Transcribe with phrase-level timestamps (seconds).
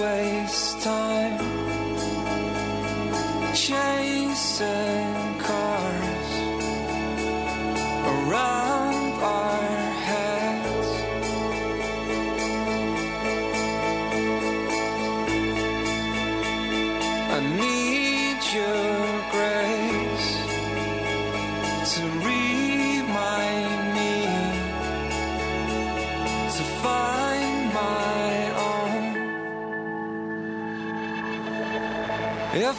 [0.00, 1.38] waste time
[3.54, 4.93] chasing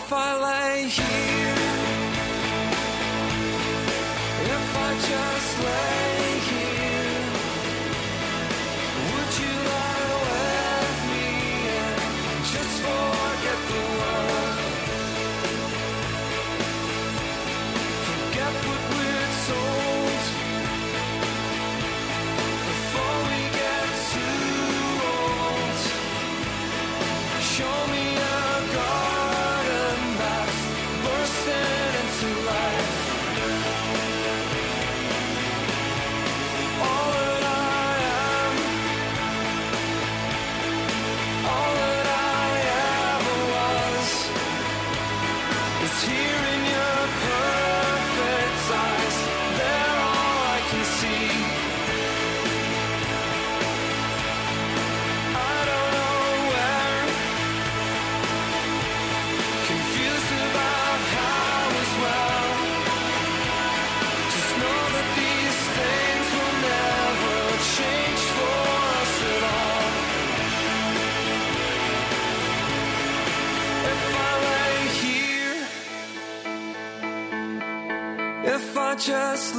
[0.05, 1.04] firelight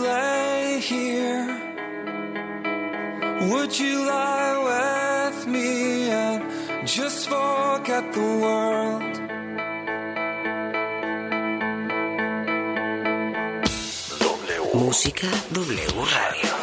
[0.07, 1.47] lay here?
[3.51, 6.43] Would you lie with me and
[6.87, 9.15] just forget the world?
[14.21, 14.63] W.
[14.75, 16.56] Música W Radio.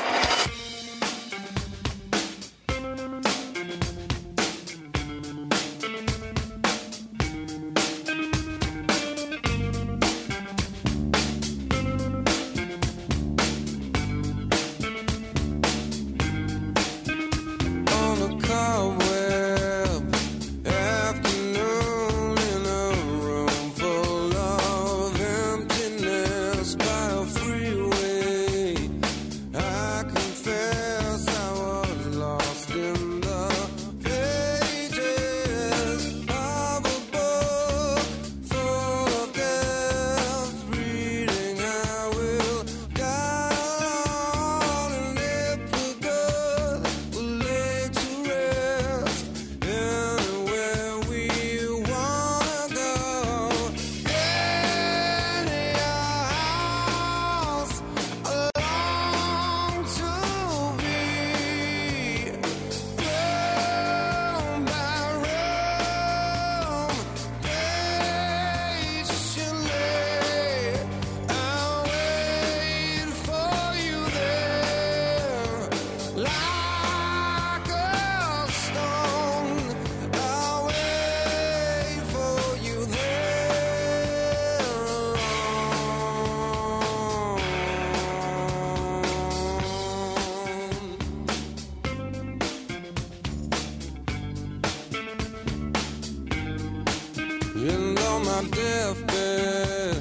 [98.34, 99.98] my deathbed.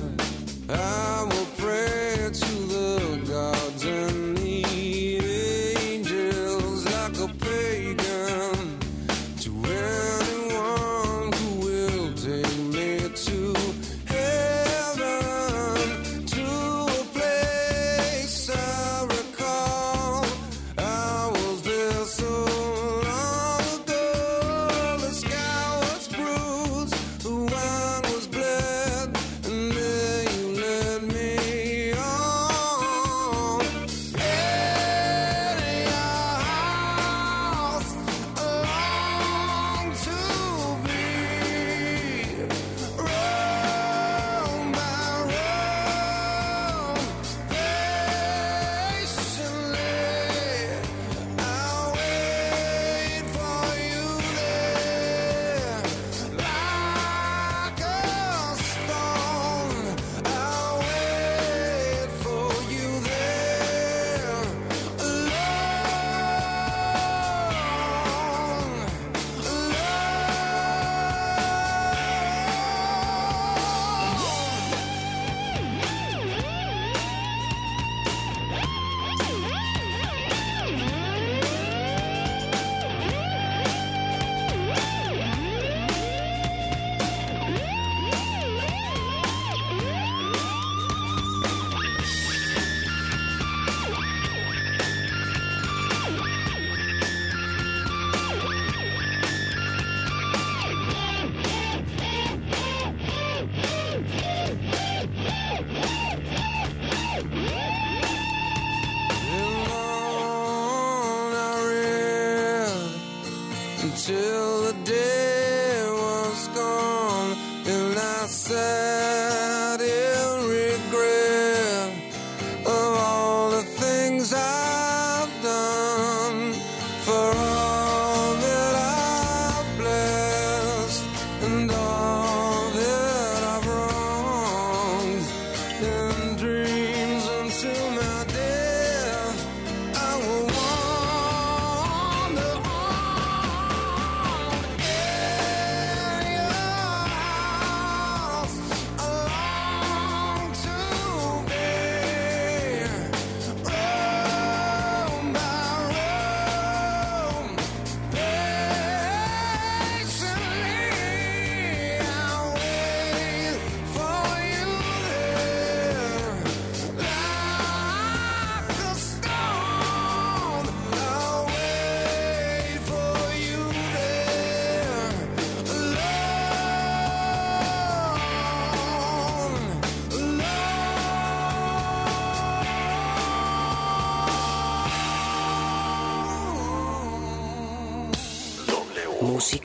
[0.70, 1.21] I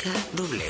[0.08, 0.67] Música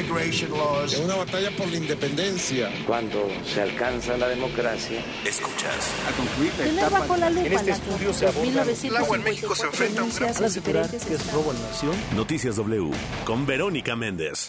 [0.00, 0.92] immigration laws.
[0.92, 2.70] Es una batalla por la independencia.
[2.86, 5.90] Cuando se alcanza la democracia, escuchas.
[6.08, 7.00] A concluir la etapa.
[7.00, 10.00] bajo la lupa En este la estudio se aborda El agua en México se enfrenta
[10.00, 11.94] a un gran las diferentes que es robo a la nación.
[12.14, 12.90] Noticias W
[13.24, 14.48] con Verónica Méndez.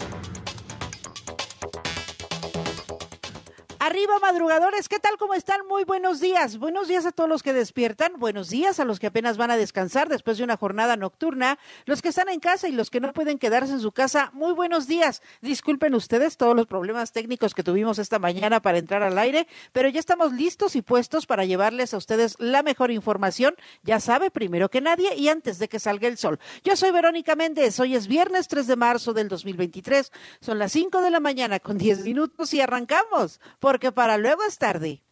[3.79, 5.15] Arriba madrugadores, ¿qué tal?
[5.17, 5.65] ¿Cómo están?
[5.77, 6.57] Muy buenos días.
[6.57, 8.13] Buenos días a todos los que despiertan.
[8.17, 11.59] Buenos días a los que apenas van a descansar después de una jornada nocturna.
[11.85, 14.31] Los que están en casa y los que no pueden quedarse en su casa.
[14.33, 15.21] Muy buenos días.
[15.39, 19.87] Disculpen ustedes todos los problemas técnicos que tuvimos esta mañana para entrar al aire, pero
[19.87, 23.53] ya estamos listos y puestos para llevarles a ustedes la mejor información.
[23.83, 26.39] Ya sabe, primero que nadie y antes de que salga el sol.
[26.63, 27.79] Yo soy Verónica Méndez.
[27.79, 30.11] Hoy es viernes 3 de marzo del 2023.
[30.41, 33.39] Son las 5 de la mañana con 10 minutos y arrancamos.
[33.59, 35.03] Porque para luego es tarde.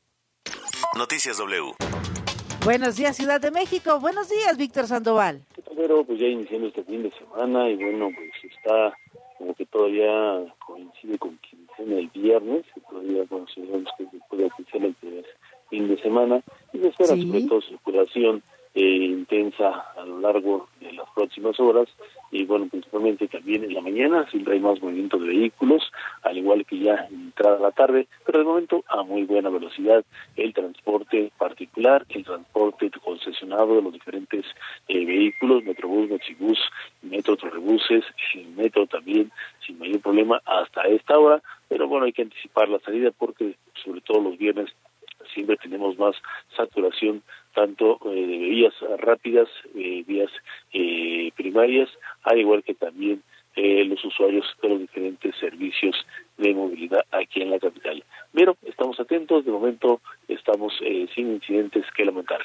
[0.95, 1.73] Noticias W.
[2.63, 3.99] Buenos días, Ciudad de México.
[3.99, 5.41] Buenos días, Víctor Sandoval.
[5.75, 8.97] Pero pues ya iniciando este fin de semana y bueno, pues está
[9.37, 14.93] como que todavía coincide con quincena el viernes, que todavía consideramos que puede ser el
[14.95, 15.25] primer
[15.69, 16.41] fin de semana
[16.73, 17.27] y se espera Sí.
[17.27, 21.87] sobre todo circulación eh, intensa a lo largo de las próximas horas
[22.35, 25.89] y bueno, principalmente también en la mañana siempre hay más movimiento de vehículos,
[26.21, 30.03] al igual que ya entrada la tarde, pero de momento a muy buena velocidad.
[30.35, 34.45] El transporte particular, el transporte concesionado de los diferentes
[34.89, 36.59] eh, vehículos, Metrobús, Mexibús,
[37.03, 39.31] Metro, Trollebuses, el Metro también
[39.65, 44.01] sin mayor problema hasta esta hora, pero bueno, hay que anticipar la salida porque sobre
[44.01, 44.69] todo los viernes
[45.33, 46.15] siempre tenemos más
[46.55, 47.23] saturación
[47.55, 50.29] tanto eh, vías rápidas, eh, vías
[50.73, 51.89] eh, primarias,
[52.23, 53.23] al igual que también
[53.55, 55.95] eh, los usuarios de los diferentes servicios
[56.37, 58.03] de movilidad aquí en la capital.
[58.33, 62.41] Pero estamos atentos, de momento estamos eh, sin incidentes que lamentar.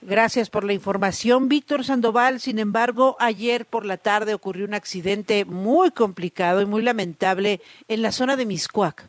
[0.00, 2.38] Gracias por la información, Víctor Sandoval.
[2.38, 8.02] Sin embargo, ayer por la tarde ocurrió un accidente muy complicado y muy lamentable en
[8.02, 9.08] la zona de Miscuac.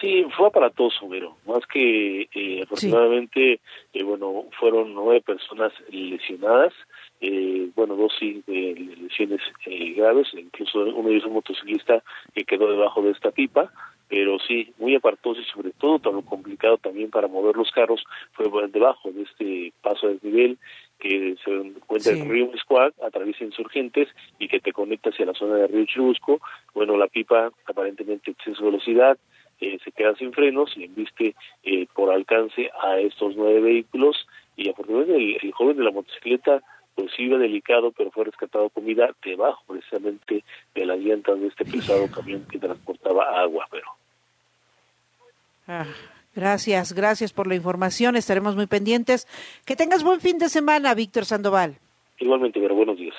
[0.00, 3.60] Sí, fue aparatoso, pero más que eh, aproximadamente,
[3.94, 6.74] eh, bueno, fueron nueve personas lesionadas,
[7.22, 12.02] eh, bueno, dos sí de lesiones eh, graves, incluso uno de ellos un motociclista
[12.34, 13.72] que quedó debajo de esta pipa,
[14.08, 18.46] pero sí, muy apartoso y sobre todo tan complicado también para mover los carros fue
[18.68, 20.58] debajo de este paso de nivel
[20.98, 22.20] que se encuentra Sí.
[22.20, 26.40] en Río Miscuac, atraviesa insurgentes y que te conecta hacia la zona de Río Churubusco.
[26.74, 29.18] Bueno, la pipa aparentemente exceso de velocidad,
[29.60, 34.68] eh, se queda sin frenos y embiste eh, por alcance a estos nueve vehículos y
[34.68, 36.62] afortunadamente el, el joven de la motocicleta
[36.94, 40.44] pues iba delicado pero fue rescatado con vida debajo precisamente
[40.74, 43.86] de las llantas de este pesado camión que transportaba agua pero
[45.68, 45.86] Ah,
[46.34, 48.14] gracias, gracias por la información.
[48.14, 49.26] Estaremos muy pendientes.
[49.66, 51.78] Que tengas buen fin de semana, Víctor Sandoval.
[52.18, 53.16] igualmente pero buenos días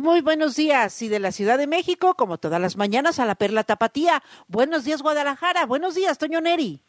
[0.00, 1.02] Muy buenos días.
[1.02, 4.22] Y de la Ciudad de México, como todas las mañanas, a la Perla Tapatía.
[4.48, 5.66] Buenos días, Guadalajara.
[5.66, 6.80] Buenos días, Toño Neri.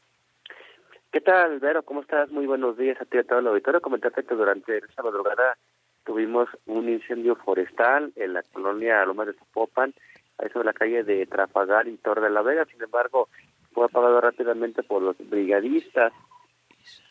[1.11, 1.83] ¿Qué tal, Vero?
[1.83, 2.31] ¿Cómo estás?
[2.31, 3.81] Muy buenos días a ti y a todo el auditorio.
[3.81, 5.57] Comentarte que durante esta madrugada
[6.05, 9.93] tuvimos un incendio forestal en la colonia Lomas de Zapopan,
[10.37, 12.63] a eso de la calle de Trafalgar y Torre de la Vega.
[12.63, 13.27] Sin embargo,
[13.73, 16.13] fue apagado rápidamente por los brigadistas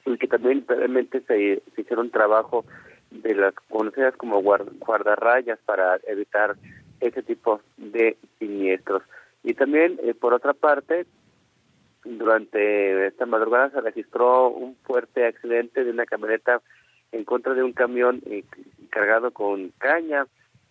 [0.07, 2.64] y que también realmente se, se hicieron trabajo
[3.10, 6.56] de las conocidas como guard- guardarrayas para evitar
[7.00, 9.02] ese tipo de siniestros.
[9.42, 11.06] Y también, eh, por otra parte,
[12.04, 16.60] durante esta madrugada se registró un fuerte accidente de una camioneta
[17.12, 18.44] en contra de un camión eh,
[18.90, 20.26] cargado con caña.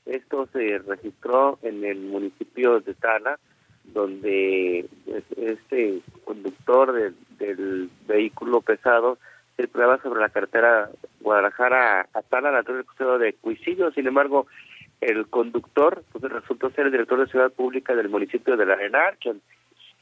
[0.05, 3.38] Esto se registró en el municipio de Tala,
[3.84, 9.17] donde pues, este conductor de- del vehículo pesado
[9.60, 10.89] circulaba sobre la carretera
[11.20, 13.92] Guadalajara a la altura del de Cuisillo.
[13.92, 14.48] Sin embargo,
[15.01, 19.18] el conductor pues, resultó ser el director de Ciudad Pública del municipio de La Arenar,
[19.18, 19.42] quien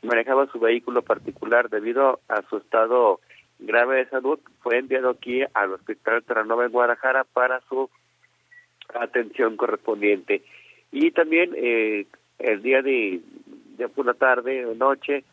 [0.03, 3.19] manejaba su vehículo particular debido a su estado
[3.57, 7.89] grave de salud, fue enviado aquí al Hospital Terranova en Guadalajara para su
[8.93, 10.43] atención correspondiente.
[10.91, 12.05] Y también eh,
[12.37, 13.21] el día de,
[13.77, 15.23] de por la tarde o noche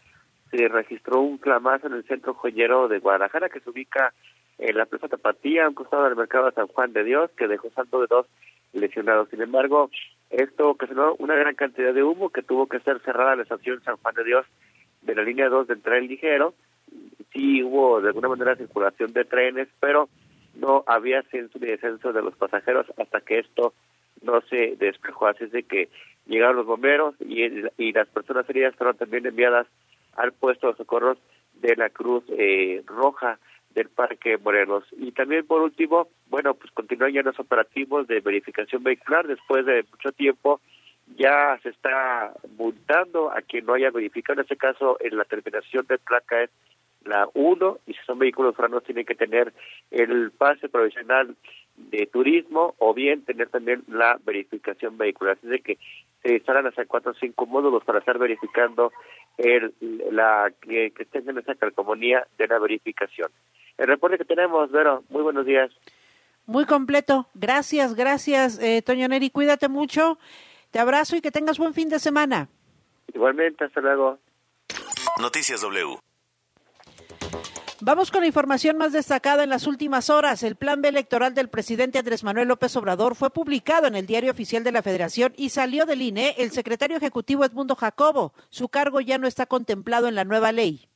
[0.55, 4.13] se registró un clamazo en el centro joyero de Guadalajara que se ubica
[4.59, 7.49] en la Plaza Tapatía, a un costado del mercado de San Juan de Dios, que
[7.49, 8.27] dejó saldo de dos
[8.73, 9.29] lesionados.
[9.31, 9.91] Sin embargo,
[10.31, 13.97] esto ocasionó una gran cantidad de humo que tuvo que ser cerrada la estación San
[13.97, 14.47] Juan de Dios
[15.03, 16.55] de la línea 2 del tren ligero.
[17.33, 20.09] Sí hubo de alguna manera circulación de trenes, pero
[20.55, 23.75] no había ascenso ni descenso de los pasajeros hasta que esto
[24.23, 25.27] no se despejó.
[25.27, 25.89] Así es de que
[26.27, 27.43] llegaron los bomberos y,
[27.77, 29.67] y las personas heridas fueron también enviadas
[30.17, 31.19] al puesto de socorros
[31.55, 33.39] de la Cruz eh, Roja
[33.75, 34.85] del Parque Morelos.
[34.97, 39.27] Y también, por último, bueno, pues continúan ya los operativos de verificación vehicular.
[39.27, 40.61] Después de mucho tiempo,
[41.17, 44.41] ya se está multando a quien no haya verificado.
[44.41, 46.51] En este caso, en la terminación de placa es
[47.05, 49.53] la 1, y si son vehículos urbanos, tienen que tener
[49.91, 51.37] el pase provisional
[51.77, 55.37] de turismo o bien tener también la verificación vehicular.
[55.37, 55.79] Así de que
[56.23, 58.93] se instalan hasta cuatro o cinco módulos para estar verificando
[59.39, 59.75] el,
[60.11, 63.31] la que, que tengan esa calcomanía de la verificación.
[63.79, 65.71] El reporte que tenemos, Vero, muy buenos días.
[66.47, 67.27] Muy completo.
[67.35, 69.31] Gracias, gracias, eh, Toño Neri.
[69.31, 70.19] Cuídate mucho.
[70.71, 72.49] Te abrazo y que tengas buen fin de semana.
[73.13, 74.19] Igualmente, hasta luego.
[75.21, 75.99] Noticias W.
[77.81, 80.45] Vamos con la información más destacada en las últimas horas.
[80.45, 84.31] El plan B electoral del presidente Andrés Manuel López Obrador fue publicado en el Diario
[84.31, 88.33] Oficial de la Federación y salió del INE el secretario ejecutivo Edmundo Jacobo.
[88.49, 90.89] Su cargo ya no está contemplado en la nueva ley.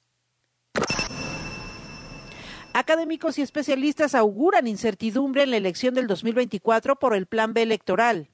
[2.74, 8.28] Académicos y especialistas auguran incertidumbre en la elección del 2024 por el plan B electoral.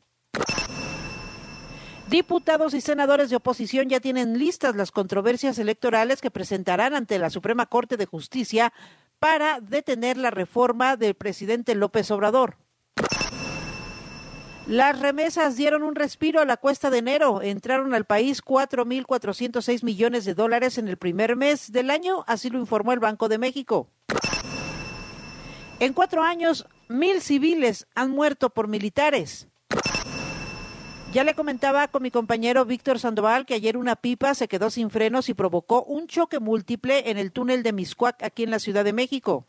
[2.09, 7.31] Diputados y senadores de oposición ya tienen listas las controversias electorales que presentarán ante la
[7.31, 8.73] Suprema Corte de Justicia
[9.19, 12.59] para detener la reforma del presidente López Obrador.
[14.67, 17.43] Las remesas dieron un respiro a la cuesta de enero.
[17.43, 22.59] Entraron al país 4.406 millones de dólares en el primer mes del año, así lo
[22.59, 23.89] informó el Banco de México.
[25.81, 29.49] En cuatro años, mil civiles han muerto por militares.
[31.15, 34.91] Ya le comentaba con mi compañero Víctor Sandoval que ayer una pipa se quedó sin
[34.91, 38.85] frenos y provocó un choque múltiple en el túnel de Miscuac aquí en la Ciudad
[38.85, 39.47] de México.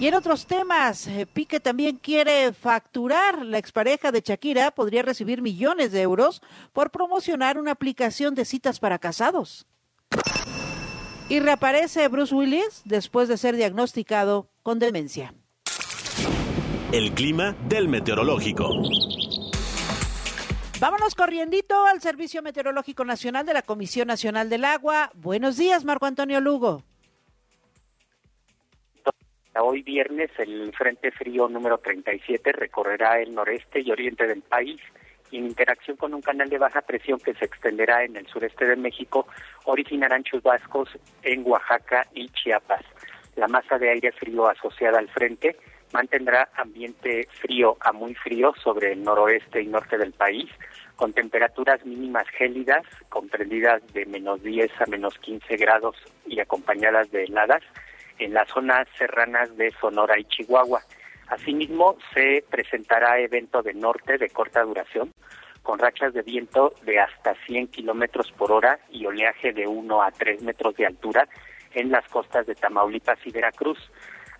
[0.00, 3.44] Y en otros temas, eh, Pique también quiere facturar.
[3.44, 6.40] La expareja de Shakira podría recibir millones de euros
[6.72, 9.66] por promocionar una aplicación de citas para casados.
[11.28, 15.34] Y reaparece Bruce Willis después de ser diagnosticado con demencia.
[16.92, 18.70] El clima del meteorológico.
[20.80, 25.10] Vámonos corriendito al Servicio Meteorológico Nacional de la Comisión Nacional del Agua.
[25.14, 26.84] Buenos días, Marco Antonio Lugo.
[29.60, 34.80] Hoy viernes el Frente Frío número 37 recorrerá el noreste y oriente del país
[35.32, 38.76] en interacción con un canal de baja presión que se extenderá en el sureste de
[38.76, 39.26] México
[39.64, 40.90] originarán chubascos
[41.24, 42.84] en Oaxaca y Chiapas.
[43.34, 45.56] La masa de aire frío asociada al frente
[45.92, 50.50] mantendrá ambiente frío a muy frío sobre el noroeste y norte del país,
[50.96, 55.96] con temperaturas mínimas gélidas, comprendidas de menos 10 a menos 15 grados
[56.26, 57.62] y acompañadas de heladas,
[58.18, 60.82] en las zonas serranas de Sonora y Chihuahua.
[61.28, 65.12] Asimismo, se presentará evento de norte de corta duración,
[65.62, 70.10] con rachas de viento de hasta 100 kilómetros por hora y oleaje de 1 a
[70.10, 71.28] 3 metros de altura
[71.74, 73.78] en las costas de Tamaulipas y Veracruz.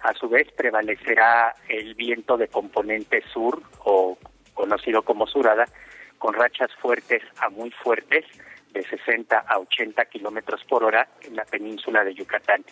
[0.00, 4.16] A su vez, prevalecerá el viento de componente sur, o
[4.54, 5.64] conocido como surada,
[6.18, 8.24] con rachas fuertes a muy fuertes,
[8.72, 12.64] de 60 a 80 kilómetros por hora en la península de Yucatán.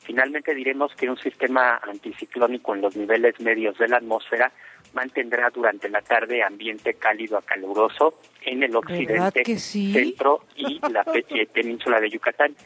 [0.00, 4.50] Finalmente diremos que un sistema anticiclónico en los niveles medios de la atmósfera
[4.94, 9.92] mantendrá durante la tarde ambiente cálido a caluroso en el occidente, sí?
[9.92, 12.56] centro y la eh, península de Yucatán.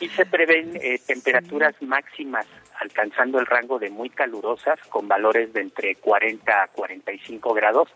[0.00, 2.46] Y se prevén eh, temperaturas máximas
[2.80, 7.88] alcanzando el rango de muy calurosas con valores de entre 40 a 45 grados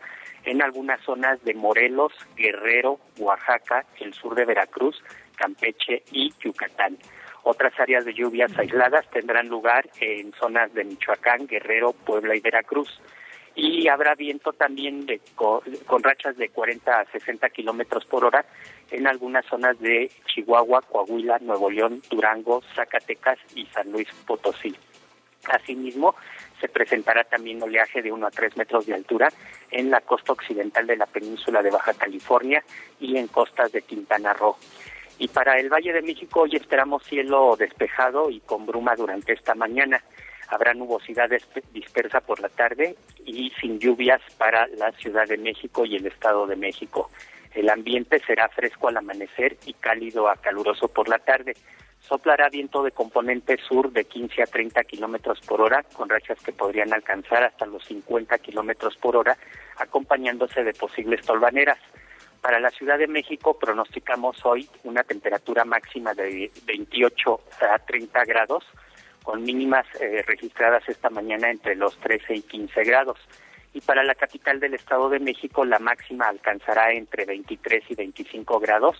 [0.44, 5.02] en algunas zonas de Morelos, Guerrero, Oaxaca, el sur de Veracruz,
[5.36, 6.96] Campeche y Yucatán.
[7.42, 13.00] Otras áreas de lluvias aisladas tendrán lugar en zonas de Michoacán, Guerrero, Puebla y Veracruz.
[13.54, 18.44] Y habrá viento también de, con, con rachas de 40 a 60 kilómetros por hora
[18.90, 24.74] en algunas zonas de Chihuahua, Coahuila, Nuevo León, Durango, Zacatecas y San Luis Potosí.
[25.50, 26.14] Asimismo,
[26.60, 29.28] se presentará también oleaje de 1 a 3 metros de altura
[29.70, 32.62] en la costa occidental de la península de Baja California
[33.00, 34.56] y en costas de Quintana Roo.
[35.18, 39.54] Y para el Valle de México hoy esperamos cielo despejado y con bruma durante esta
[39.54, 40.02] mañana.
[40.48, 41.28] Habrá nubosidad
[41.72, 46.46] dispersa por la tarde y sin lluvias para la Ciudad de México y el Estado
[46.46, 47.10] de México.
[47.54, 51.54] El ambiente será fresco al amanecer y cálido a caluroso por la tarde.
[52.00, 56.52] Soplará viento de componente sur de 15 a 30 kilómetros por hora, con rachas que
[56.52, 59.36] podrían alcanzar hasta los 50 kilómetros por hora,
[59.76, 61.78] acompañándose de posibles tolvaneras.
[62.40, 67.40] Para la Ciudad de México pronosticamos hoy una temperatura máxima de 28
[67.72, 68.64] a 30 grados,
[69.24, 73.18] con mínimas eh, registradas esta mañana entre los 13 y 15 grados.
[73.74, 78.58] Y para la capital del Estado de México la máxima alcanzará entre 23 y 25
[78.60, 78.96] grados,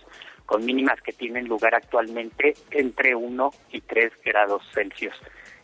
[0.46, 5.14] con mínimas que tienen lugar actualmente entre 1 y 3 grados Celsius.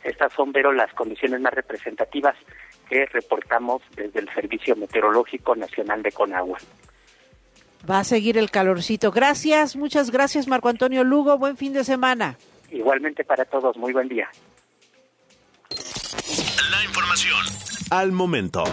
[0.02, 2.36] Estas son, Vero, las condiciones más representativas
[2.88, 6.58] que reportamos desde el Servicio Meteorológico Nacional de Conagua.
[7.88, 9.10] Va a seguir el calorcito.
[9.10, 11.38] Gracias, muchas gracias Marco Antonio Lugo.
[11.38, 12.36] Buen fin de semana.
[12.70, 14.28] Igualmente para todos, muy buen día.
[16.70, 17.44] La información
[17.90, 18.64] al momento.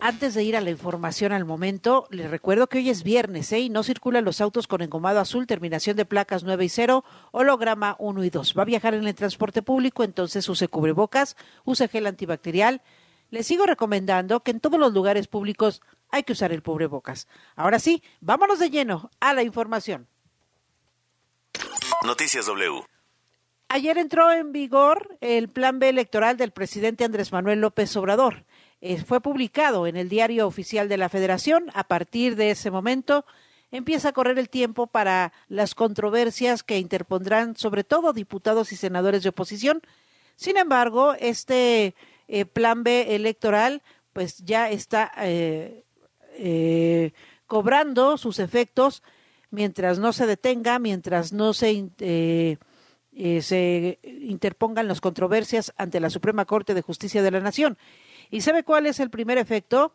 [0.00, 3.60] Antes de ir a la información al momento, les recuerdo que hoy es viernes ¿eh?
[3.60, 7.96] y no circulan los autos con engomado azul, terminación de placas 9 y 0, holograma
[7.98, 8.54] 1 y 2.
[8.58, 12.82] Va a viajar en el transporte público, entonces use cubrebocas, use gel antibacterial.
[13.30, 15.80] Les sigo recomendando que en todos los lugares públicos
[16.10, 17.26] hay que usar el cubrebocas.
[17.56, 20.06] Ahora sí, vámonos de lleno a la información.
[22.02, 22.84] Noticias W.
[23.74, 28.44] Ayer entró en vigor el plan B electoral del presidente Andrés Manuel López Obrador.
[28.80, 31.72] Eh, fue publicado en el diario oficial de la Federación.
[31.74, 33.24] A partir de ese momento
[33.72, 39.24] empieza a correr el tiempo para las controversias que interpondrán sobre todo diputados y senadores
[39.24, 39.82] de oposición.
[40.36, 41.96] Sin embargo, este
[42.28, 43.82] eh, plan B electoral
[44.12, 45.82] pues ya está eh,
[46.36, 47.10] eh,
[47.48, 49.02] cobrando sus efectos
[49.50, 51.88] mientras no se detenga, mientras no se,
[53.16, 57.78] eh, se interpongan las controversias ante la Suprema Corte de Justicia de la Nación.
[58.30, 59.92] ¿Y sabe cuál es el primer efecto?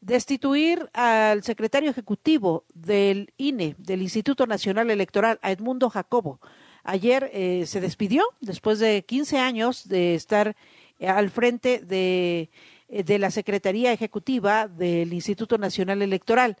[0.00, 6.40] Destituir al secretario ejecutivo del INE, del Instituto Nacional Electoral, a Edmundo Jacobo.
[6.84, 10.56] Ayer eh, se despidió después de 15 años de estar
[11.00, 12.50] al frente de
[12.88, 16.56] eh, de la Secretaría Ejecutiva del Instituto Nacional Electoral.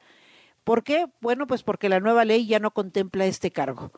[0.62, 1.06] ¿Por qué?
[1.20, 3.92] Bueno, pues porque la nueva ley ya no contempla este cargo.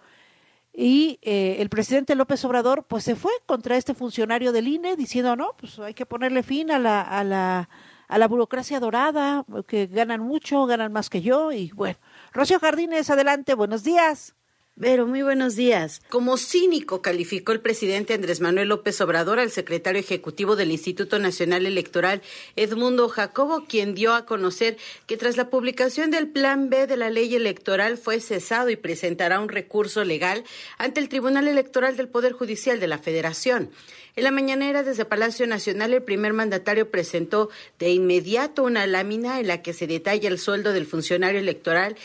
[0.72, 5.34] Y eh, el presidente López Obrador pues se fue contra este funcionario del INE diciendo,
[5.36, 7.68] no, pues hay que ponerle fin a la, a la,
[8.08, 11.98] a la burocracia dorada, que ganan mucho, ganan más que yo y bueno.
[12.32, 14.34] Rocío Jardines, adelante, buenos días.
[14.76, 16.00] Vero, muy buenos días.
[16.08, 21.66] Como cínico calificó el presidente Andrés Manuel López Obrador al secretario ejecutivo del Instituto Nacional
[21.66, 22.22] Electoral,
[22.56, 27.10] Edmundo Jacobo, quien dio a conocer que tras la publicación del Plan B de la
[27.10, 30.44] ley electoral fue cesado y presentará un recurso legal
[30.78, 33.70] ante el Tribunal Electoral del Poder Judicial de la Federación.
[34.16, 39.48] En la mañanera desde Palacio Nacional, el primer mandatario presentó de inmediato una lámina en
[39.48, 41.96] la que se detalla el sueldo del funcionario electoral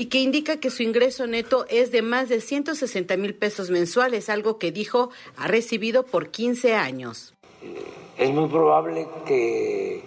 [0.00, 4.30] y que indica que su ingreso neto es de más de 160 mil pesos mensuales,
[4.30, 7.34] algo que dijo ha recibido por 15 años.
[8.16, 10.02] Es muy probable que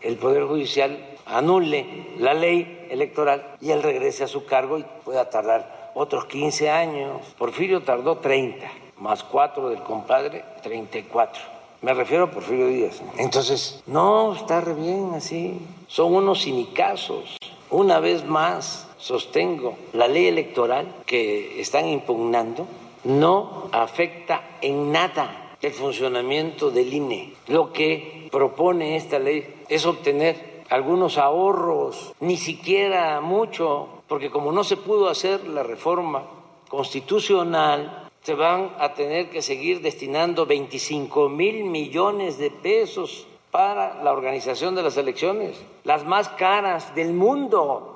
[0.00, 5.30] el Poder Judicial anule la ley electoral y él regrese a su cargo y pueda
[5.30, 7.24] tardar otros 15 años.
[7.38, 11.40] Porfirio tardó 30, más 4 del compadre, 34.
[11.82, 13.00] Me refiero a Porfirio Díaz.
[13.16, 15.60] Entonces, no, está re bien así.
[15.86, 17.36] Son unos cinicazos.
[17.70, 22.66] Una vez más, sostengo, la ley electoral que están impugnando
[23.04, 27.32] no afecta en nada el funcionamiento del INE.
[27.48, 34.64] Lo que propone esta ley es obtener algunos ahorros, ni siquiera mucho, porque como no
[34.64, 36.24] se pudo hacer la reforma
[36.68, 44.12] constitucional, se van a tener que seguir destinando 25 mil millones de pesos para la
[44.12, 47.87] organización de las elecciones, las más caras del mundo.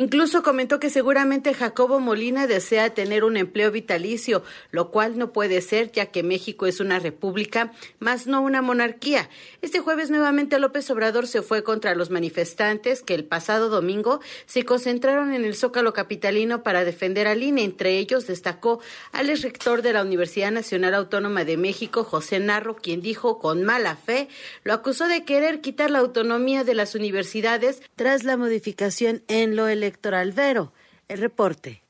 [0.00, 5.60] Incluso comentó que seguramente Jacobo Molina desea tener un empleo vitalicio, lo cual no puede
[5.60, 9.28] ser ya que México es una república, más no una monarquía.
[9.60, 14.64] Este jueves nuevamente López Obrador se fue contra los manifestantes que el pasado domingo se
[14.64, 17.64] concentraron en el Zócalo capitalino para defender al INE.
[17.64, 18.80] Entre ellos destacó
[19.12, 23.64] al ex rector de la Universidad Nacional Autónoma de México, José Narro, quien dijo con
[23.64, 24.28] mala fe
[24.64, 29.68] lo acusó de querer quitar la autonomía de las universidades tras la modificación en lo
[29.68, 29.89] electoral.
[30.34, 30.72] Vero,
[31.08, 31.82] el reporte.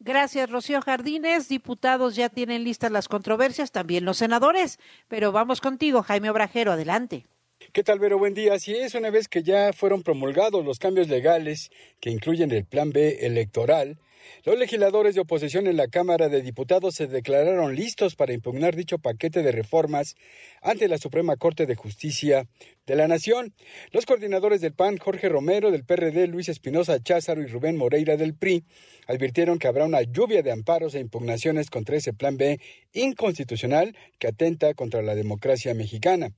[0.00, 1.48] Gracias, Rocío Jardines.
[1.48, 4.80] Diputados ya tienen listas las controversias, también los senadores.
[5.06, 7.24] Pero vamos contigo, Jaime Obrajero, adelante.
[7.72, 8.18] ¿Qué tal, Vero?
[8.18, 8.54] Buen día.
[8.54, 12.90] Así es, una vez que ya fueron promulgados los cambios legales que incluyen el Plan
[12.90, 13.98] B electoral,
[14.44, 18.98] los legisladores de oposición en la Cámara de Diputados se declararon listos para impugnar dicho
[18.98, 20.14] paquete de reformas
[20.60, 22.46] ante la Suprema Corte de Justicia
[22.86, 23.54] de la Nación.
[23.90, 28.34] Los coordinadores del PAN, Jorge Romero, del PRD, Luis Espinosa Cházaro y Rubén Moreira del
[28.34, 28.64] PRI,
[29.06, 32.60] advirtieron que habrá una lluvia de amparos e impugnaciones contra ese Plan B
[32.92, 36.32] inconstitucional que atenta contra la democracia mexicana.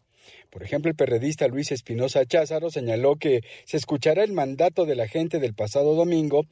[0.50, 5.08] Por ejemplo, el periodista Luis Espinosa Cházaro señaló que se escuchará el mandato de la
[5.08, 6.46] gente del pasado domingo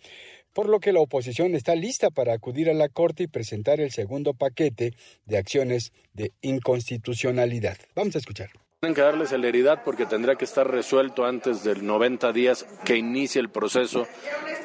[0.52, 3.90] por lo que la oposición está lista para acudir a la Corte y presentar el
[3.90, 4.92] segundo paquete
[5.24, 7.78] de acciones de inconstitucionalidad.
[7.94, 8.50] Vamos a escuchar.
[8.82, 13.40] Tienen que darle celeridad porque tendrá que estar resuelto antes del 90 días que inicie
[13.40, 14.08] el proceso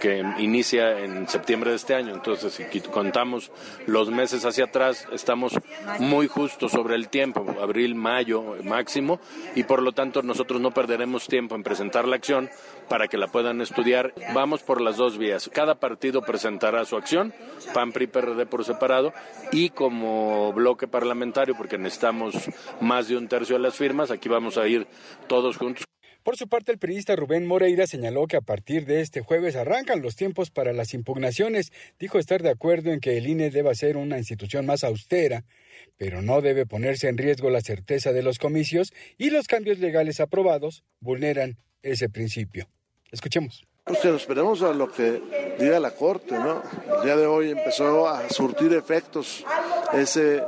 [0.01, 2.15] que inicia en septiembre de este año.
[2.15, 3.51] Entonces, si contamos
[3.85, 5.53] los meses hacia atrás, estamos
[5.99, 9.19] muy justos sobre el tiempo, abril, mayo máximo,
[9.53, 12.49] y por lo tanto nosotros no perderemos tiempo en presentar la acción
[12.89, 14.13] para que la puedan estudiar.
[14.33, 15.49] Vamos por las dos vías.
[15.53, 17.33] Cada partido presentará su acción,
[17.73, 19.13] PAN, PRI, PRD por separado,
[19.51, 22.35] y como bloque parlamentario, porque necesitamos
[22.79, 24.87] más de un tercio de las firmas, aquí vamos a ir
[25.27, 25.87] todos juntos.
[26.27, 30.01] Por su parte, el periodista Rubén Moreira señaló que a partir de este jueves arrancan
[30.01, 31.71] los tiempos para las impugnaciones.
[31.99, 35.45] Dijo estar de acuerdo en que el INE deba ser una institución más austera,
[35.95, 40.19] pero no debe ponerse en riesgo la certeza de los comicios y los cambios legales
[40.19, 42.67] aprobados vulneran ese principio.
[43.11, 43.65] Escuchemos.
[43.85, 46.61] Pues esperemos a lo que diga la Corte, ¿no?
[46.97, 49.45] El día de hoy empezó a surtir efectos
[49.93, 50.43] ese,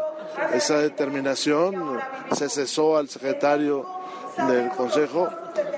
[0.54, 2.00] esa determinación,
[2.34, 3.88] se cesó al secretario
[4.50, 5.30] del Consejo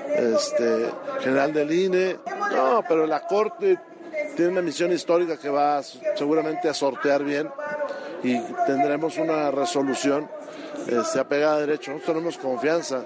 [0.08, 0.90] este,
[1.20, 2.18] General del INE,
[2.52, 3.78] no, pero la Corte
[4.34, 7.48] tiene una misión histórica que va seguramente a sortear bien
[8.24, 10.28] y tendremos una resolución
[10.88, 11.92] este, apegada a derecho.
[11.92, 13.04] Nosotros tenemos confianza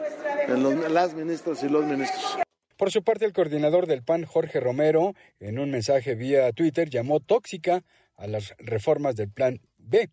[0.48, 2.45] en, los, en las ministras y los ministros.
[2.76, 7.20] Por su parte, el coordinador del PAN, Jorge Romero, en un mensaje vía Twitter, llamó
[7.20, 7.84] tóxica
[8.16, 10.10] a las reformas del Plan B.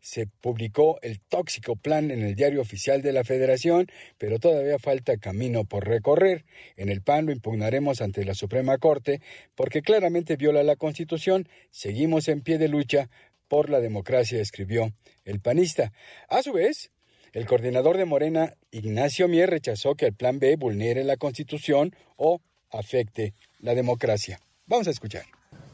[0.00, 3.86] Se publicó el tóxico plan en el diario oficial de la Federación,
[4.18, 6.44] pero todavía falta camino por recorrer.
[6.76, 9.20] En el PAN lo impugnaremos ante la Suprema Corte
[9.54, 11.48] porque claramente viola la Constitución.
[11.70, 13.08] Seguimos en pie de lucha
[13.48, 14.92] por la democracia, escribió
[15.24, 15.92] el panista.
[16.28, 16.90] A su vez,
[17.32, 22.42] El coordinador de Morena, Ignacio Mier, rechazó que el Plan B vulnere la Constitución o
[22.70, 24.38] afecte la democracia.
[24.66, 25.24] Vamos a escuchar.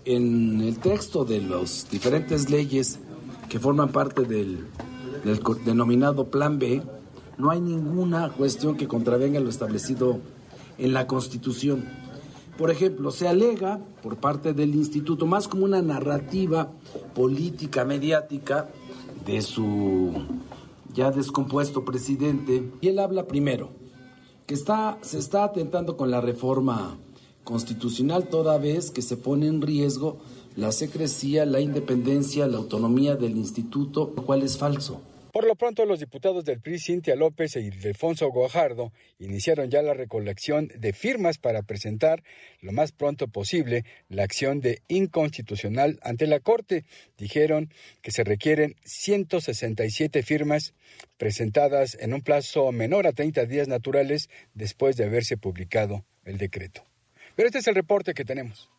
[0.04, 3.00] En el texto de las diferentes leyes
[3.48, 4.66] que forman parte del,
[5.24, 6.80] del denominado Plan B,
[7.38, 10.20] no hay ninguna cuestión que contravenga lo establecido
[10.78, 11.88] en la Constitución.
[12.56, 16.70] Por ejemplo, se alega por parte del instituto más como una narrativa
[17.16, 18.68] política mediática
[19.26, 20.12] de su
[20.98, 23.70] ya descompuesto presidente, y él habla primero
[24.46, 26.98] que está, se está atentando con la reforma
[27.44, 30.18] constitucional toda vez que se pone en riesgo
[30.56, 35.00] la secrecía, la independencia, la autonomía del instituto, lo cual es falso.
[35.38, 39.94] Por lo pronto, los diputados del PRI, Cintia López y Ildefonso Guajardo, iniciaron ya la
[39.94, 42.24] recolección de firmas para presentar
[42.60, 46.84] lo más pronto posible la acción de inconstitucional ante la Corte.
[47.16, 47.72] Dijeron
[48.02, 50.74] que se requieren 167 firmas
[51.18, 56.82] presentadas en un plazo menor a 30 días naturales después de haberse publicado el decreto.
[57.36, 58.72] Pero este es el reporte que tenemos.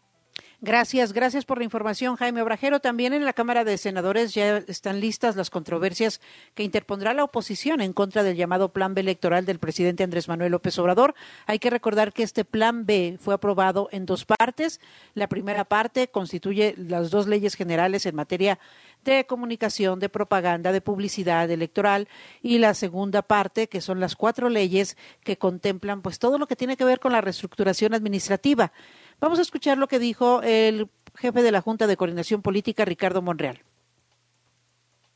[0.62, 2.82] Gracias, gracias por la información, Jaime Obrajero.
[2.82, 6.20] También en la Cámara de Senadores ya están listas las controversias
[6.54, 10.52] que interpondrá la oposición en contra del llamado Plan B electoral del presidente Andrés Manuel
[10.52, 11.16] López Obrador.
[11.46, 14.82] Hay que recordar que este Plan B fue aprobado en dos partes.
[15.14, 18.60] La primera parte constituye las dos leyes generales en materia
[19.06, 22.10] de comunicación, de propaganda, de publicidad electoral
[22.42, 26.58] y la segunda parte, que son las cuatro leyes que contemplan pues todo lo que
[26.58, 28.74] tiene que ver con la reestructuración administrativa.
[29.20, 33.22] Vamos a escuchar lo que dijo el jefe de la Junta de Coordinación Política, Ricardo
[33.22, 33.62] Monreal.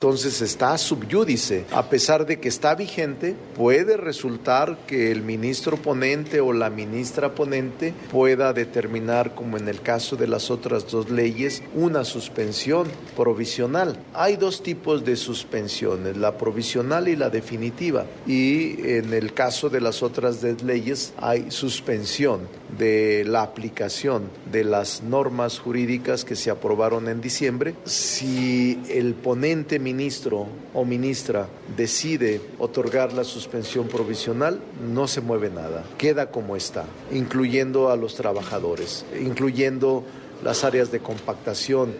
[0.03, 1.63] Entonces está subyúdice.
[1.71, 7.33] A pesar de que está vigente, puede resultar que el ministro ponente o la ministra
[7.33, 13.97] ponente pueda determinar, como en el caso de las otras dos leyes, una suspensión provisional.
[14.13, 18.05] Hay dos tipos de suspensiones, la provisional y la definitiva.
[18.27, 22.41] Y en el caso de las otras dos leyes hay suspensión
[22.77, 27.75] de la aplicación de las normas jurídicas que se aprobaron en diciembre.
[27.85, 34.59] Si el ponente ministro o ministra decide otorgar la suspensión provisional,
[34.93, 40.03] no se mueve nada, queda como está, incluyendo a los trabajadores, incluyendo
[40.43, 41.97] las áreas de compactación.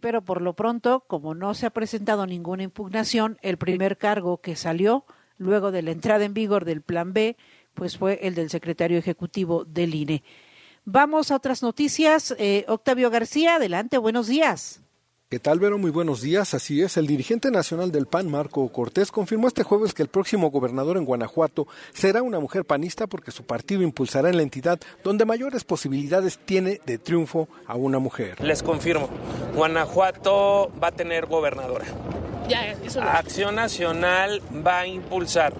[0.00, 4.54] Pero por lo pronto, como no se ha presentado ninguna impugnación, el primer cargo que
[4.54, 5.04] salió
[5.38, 7.36] luego de la entrada en vigor del Plan B,
[7.78, 10.22] pues fue el del secretario ejecutivo del INE.
[10.84, 12.34] Vamos a otras noticias.
[12.38, 14.80] Eh, Octavio García, adelante, buenos días.
[15.30, 15.76] ¿Qué tal, Vero?
[15.76, 16.54] Muy buenos días.
[16.54, 20.50] Así es, el dirigente nacional del PAN, Marco Cortés, confirmó este jueves que el próximo
[20.50, 25.26] gobernador en Guanajuato será una mujer panista porque su partido impulsará en la entidad donde
[25.26, 28.40] mayores posibilidades tiene de triunfo a una mujer.
[28.40, 29.10] Les confirmo,
[29.54, 31.84] Guanajuato va a tener gobernadora.
[32.48, 33.10] Ya, eso lo...
[33.10, 35.52] Acción Nacional va a impulsar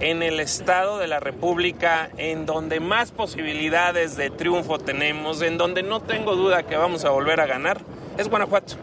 [0.00, 5.82] en el estado de la República en donde más posibilidades de triunfo tenemos, en donde
[5.82, 7.80] no tengo duda que vamos a volver a ganar,
[8.18, 8.74] es Guanajuato.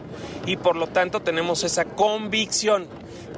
[0.46, 2.86] Y por lo tanto tenemos esa convicción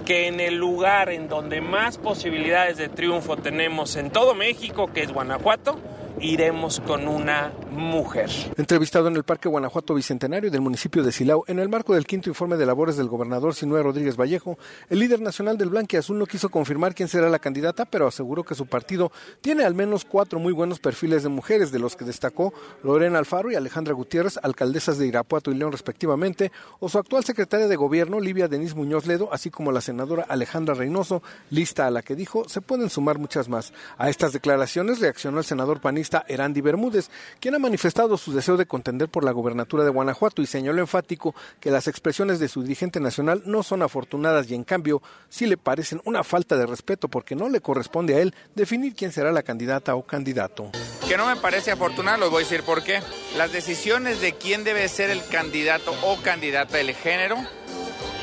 [0.04, 5.02] que en el lugar en donde más posibilidades de triunfo tenemos en todo México, que
[5.02, 5.78] es Guanajuato,
[6.20, 8.31] iremos con una mujer.
[8.57, 12.29] Entrevistado en el Parque Guanajuato Bicentenario del municipio de Silao, en el marco del quinto
[12.29, 16.26] informe de labores del gobernador Sinué Rodríguez Vallejo, el líder nacional del Blanque Azul no
[16.26, 20.38] quiso confirmar quién será la candidata, pero aseguró que su partido tiene al menos cuatro
[20.38, 24.98] muy buenos perfiles de mujeres, de los que destacó Lorena Alfaro y Alejandra Gutiérrez, alcaldesas
[24.98, 29.33] de Irapuato y León respectivamente, o su actual secretaria de gobierno, Livia Denise Muñoz Ledo,
[29.33, 33.48] así como la senadora Alejandra Reynoso, lista a la que dijo se pueden sumar muchas
[33.48, 33.72] más.
[33.98, 38.66] A estas declaraciones reaccionó el senador panista Erandi Bermúdez, quien ha manifestado su deseo de
[38.66, 43.00] contender por la gobernatura de Guanajuato y señaló enfático que las expresiones de su dirigente
[43.00, 47.34] nacional no son afortunadas y en cambio sí le parecen una falta de respeto porque
[47.34, 50.70] no le corresponde a él definir quién será la candidata o candidato.
[51.08, 53.00] Que no me parece afortunado, les voy a decir por qué.
[53.36, 57.36] Las decisiones de quién debe ser el candidato o candidata del género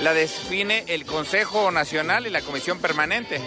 [0.02, 3.40] la define el Consejo Nacional y la Comisión Permanente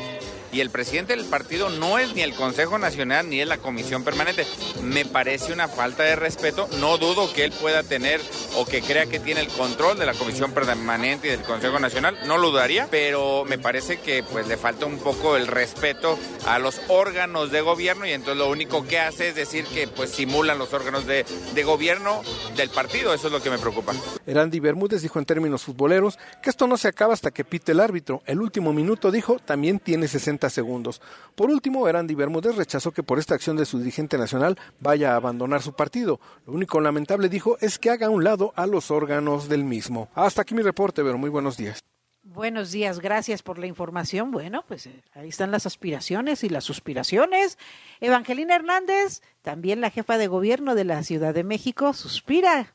[0.53, 4.05] y el presidente del partido no es ni el Consejo Nacional ni es la Comisión
[4.05, 4.47] Permanente.
[4.83, 6.69] Me parece una falta de respeto.
[6.81, 8.21] No dudo que él pueda tener
[8.57, 12.19] o que crea que tiene el control de la Comisión Permanente y del Consejo Nacional.
[12.27, 16.59] No lo dudaría, pero me parece que pues le falta un poco el respeto a
[16.59, 20.59] los órganos de gobierno y entonces lo único que hace es decir que pues simulan
[20.59, 22.23] los órganos de, de gobierno
[22.57, 23.15] del partido.
[23.15, 23.95] Eso es lo que me preocupa.
[24.27, 27.81] Erandi Bermúdez dijo en términos futboleros que esto no se acaba hasta que pite el
[27.81, 28.23] árbitro.
[28.27, 31.01] El último minuto dijo también tiene 60 segundos.
[31.35, 35.17] Por último, Erandi Bermúdez rechazó que por esta acción de su dirigente nacional vaya a
[35.17, 36.21] abandonar su partido.
[36.47, 40.09] Lo único lamentable, dijo, es que haga a un lado a los órganos del mismo.
[40.15, 41.83] Hasta aquí mi reporte, pero muy buenos días.
[42.23, 44.33] Buenos días, gracias por la información.
[44.33, 47.57] Bueno, pues eh, ahí están las aspiraciones y las suspiraciones.
[48.01, 52.75] Evangelina Hernández, también la jefa de gobierno de la Ciudad de México, suspira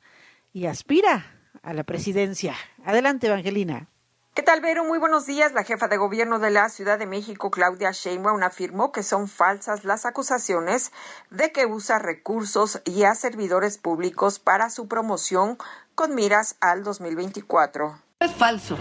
[0.53, 1.25] y aspira
[1.63, 2.55] a la presidencia.
[2.85, 3.90] Adelante, Evangelina.
[4.33, 4.85] ¿Qué tal, Vero?
[4.85, 5.51] Muy buenos días.
[5.51, 9.83] La jefa de gobierno de la Ciudad de México, Claudia Sheinbaum, afirmó que son falsas
[9.83, 10.93] las acusaciones
[11.31, 15.57] de que usa recursos y a servidores públicos para su promoción
[15.95, 17.99] con miras al 2024.
[18.21, 18.77] Es falso.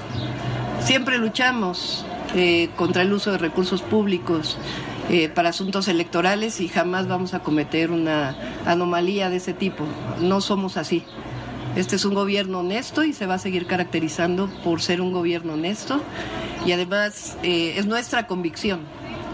[0.85, 2.07] Siempre luchamos
[2.37, 4.57] eh, contra el uso de recursos públicos
[5.09, 9.85] eh, para asuntos electorales y jamás vamos a cometer una anomalía de ese tipo.
[10.21, 11.05] No somos así.
[11.77, 15.55] Este es un gobierno honesto y se va a seguir caracterizando por ser un gobierno
[15.55, 16.03] honesto
[16.67, 18.81] y además eh, es nuestra convicción.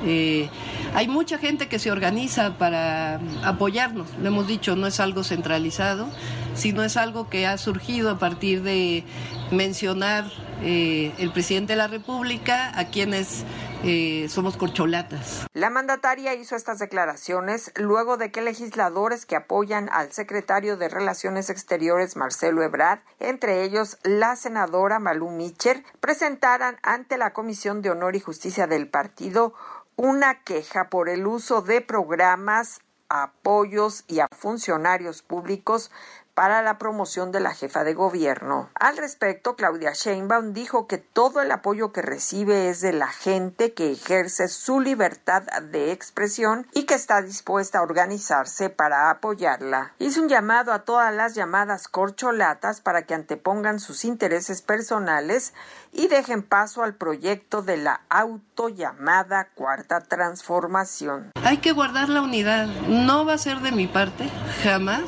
[0.05, 0.51] Eh,
[0.95, 6.09] hay mucha gente que se organiza para apoyarnos, lo hemos dicho, no es algo centralizado,
[6.55, 9.05] sino es algo que ha surgido a partir de
[9.51, 10.27] mencionar
[10.63, 13.45] eh, el presidente de la República a quienes
[13.85, 15.47] eh, somos corcholatas.
[15.53, 21.51] La mandataria hizo estas declaraciones luego de que legisladores que apoyan al secretario de Relaciones
[21.51, 28.17] Exteriores Marcelo Ebrard, entre ellos la senadora Malú Micher, presentaran ante la Comisión de Honor
[28.17, 29.55] y Justicia del partido
[29.97, 35.91] una queja por el uso de programas, apoyos y a funcionarios públicos
[36.37, 38.69] para la promoción de la jefa de gobierno.
[38.75, 43.73] Al respecto, Claudia Sheinbaum dijo que todo el apoyo que recibe es de la gente
[43.73, 49.95] que ejerce su libertad de expresión y que está dispuesta a organizarse para apoyarla.
[49.99, 55.55] Hizo un llamado a todas las llamadas corcholatas para que antepongan sus intereses personales
[55.91, 61.31] y dejen paso al proyecto de la autollamada cuarta transformación.
[61.43, 62.67] Hay que guardar la unidad.
[62.89, 64.29] No va a ser de mi parte,
[64.63, 65.05] jamás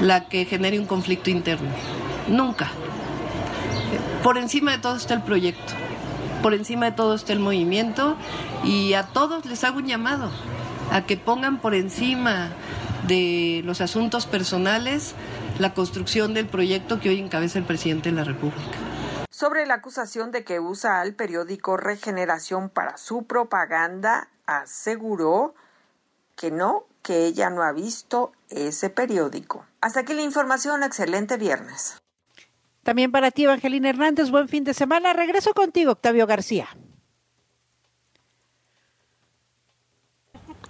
[0.00, 1.68] la que genere un conflicto interno.
[2.28, 2.70] Nunca.
[4.22, 5.72] Por encima de todo está el proyecto,
[6.42, 8.16] por encima de todo está el movimiento
[8.64, 10.30] y a todos les hago un llamado
[10.90, 12.50] a que pongan por encima
[13.06, 15.14] de los asuntos personales
[15.58, 18.78] la construcción del proyecto que hoy encabeza el presidente de la República.
[19.30, 25.54] Sobre la acusación de que usa al periódico Regeneración para su propaganda, aseguró
[26.34, 29.64] que no, que ella no ha visto ese periódico.
[29.80, 30.82] Hasta aquí la información.
[30.82, 31.96] Excelente viernes.
[32.82, 35.14] También para ti, Evangelina Hernández, buen fin de semana.
[35.14, 36.68] Regreso contigo, Octavio García.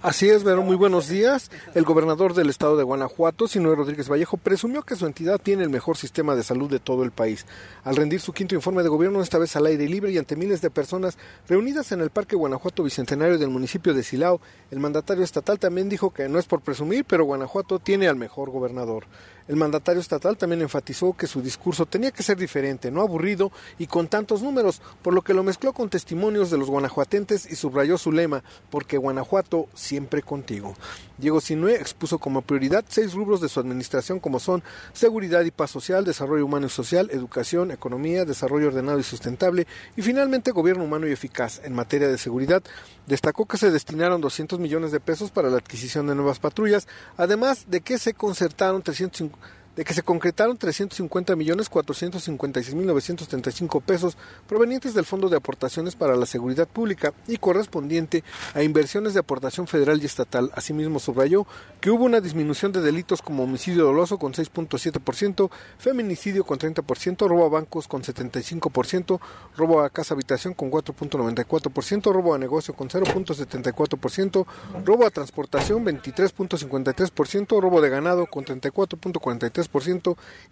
[0.01, 1.51] Así es, Vero, muy buenos días.
[1.75, 5.69] El gobernador del estado de Guanajuato, Sinue Rodríguez Vallejo, presumió que su entidad tiene el
[5.69, 7.45] mejor sistema de salud de todo el país.
[7.83, 10.61] Al rendir su quinto informe de gobierno, esta vez al aire libre y ante miles
[10.61, 11.17] de personas
[11.49, 14.39] reunidas en el Parque Guanajuato Bicentenario del municipio de Silao,
[14.71, 18.51] el mandatario estatal también dijo que no es por presumir, pero Guanajuato tiene al mejor
[18.51, 19.03] gobernador.
[19.49, 23.87] El mandatario estatal también enfatizó que su discurso tenía que ser diferente, no aburrido y
[23.87, 27.97] con tantos números, por lo que lo mezcló con testimonios de los guanajuatenses y subrayó
[27.97, 30.75] su lema, porque Guanajuato siempre contigo.
[31.17, 34.61] Diego Sinue expuso como prioridad seis rubros de su administración como son
[34.93, 39.65] seguridad y paz social, desarrollo humano y social, educación, economía, desarrollo ordenado y sustentable
[39.97, 41.59] y finalmente gobierno humano y eficaz.
[41.63, 42.61] En materia de seguridad,
[43.07, 46.87] destacó que se destinaron 200 millones de pesos para la adquisición de nuevas patrullas,
[47.17, 49.38] además de que se concertaron 350
[49.79, 55.95] de que se concretaron 350 millones 456 mil 935 pesos provenientes del Fondo de Aportaciones
[55.95, 60.51] para la Seguridad Pública y correspondiente a inversiones de aportación federal y estatal.
[60.53, 61.47] Asimismo subrayó
[61.79, 67.45] que hubo una disminución de delitos como homicidio doloso con 6.7%, feminicidio con 30%, robo
[67.45, 69.17] a bancos con 75%,
[69.55, 74.45] robo a casa habitación con 4.94%, robo a negocio con 0.74%,
[74.83, 79.68] robo a transportación 23.53%, robo de ganado con 34.43%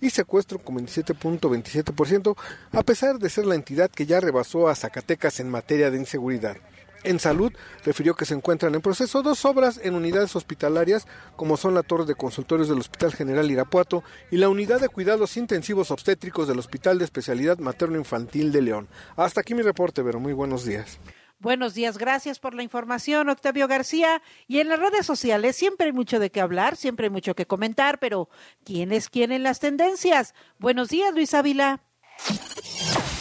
[0.02, 2.36] y secuestro con 27.27%,
[2.72, 6.58] a pesar de ser la entidad que ya rebasó a Zacatecas en materia de inseguridad.
[7.04, 7.54] En salud,
[7.86, 12.06] refirió que se encuentran en proceso dos obras en unidades hospitalarias, como son la torre
[12.06, 16.98] de consultorios del Hospital General Irapuato y la unidad de cuidados intensivos obstétricos del Hospital
[16.98, 18.88] de Especialidad Materno-Infantil de León.
[19.16, 21.00] Hasta aquí mi reporte, pero muy buenos días.
[21.40, 24.24] Buenos días, gracias por la información, Octavio García.
[24.48, 27.46] Y en las redes sociales siempre hay mucho de qué hablar, siempre hay mucho que
[27.46, 28.28] comentar, pero
[28.66, 30.34] ¿quién es quién en las tendencias?
[30.58, 31.82] Buenos días, Luis Ávila.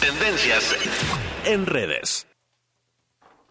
[0.00, 0.74] Tendencias
[1.44, 2.26] en redes.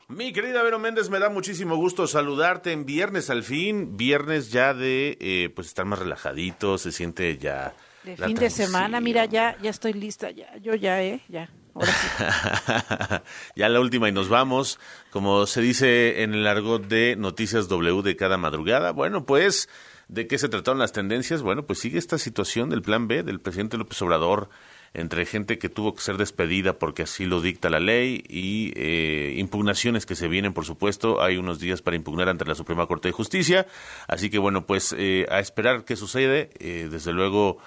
[0.08, 4.74] Mi querida Vero Méndez, me da muchísimo gusto saludarte en viernes al fin, viernes ya
[4.74, 7.74] de eh, pues estar más relajadito, se siente ya...
[8.04, 11.50] De fin de semana, mira, ya, ya estoy lista, ya, yo ya, eh, ya.
[13.56, 14.80] ya la última y nos vamos.
[15.10, 18.92] Como se dice en el argot de Noticias W de cada madrugada.
[18.92, 19.70] Bueno, pues,
[20.08, 21.42] ¿de qué se trataron las tendencias?
[21.42, 24.50] Bueno, pues sigue esta situación del plan B del presidente López Obrador
[24.96, 29.36] entre gente que tuvo que ser despedida porque así lo dicta la ley y eh,
[29.38, 31.22] impugnaciones que se vienen, por supuesto.
[31.22, 33.68] Hay unos días para impugnar ante la Suprema Corte de Justicia.
[34.08, 36.50] Así que bueno, pues eh, a esperar qué sucede.
[36.60, 37.58] Eh, desde luego,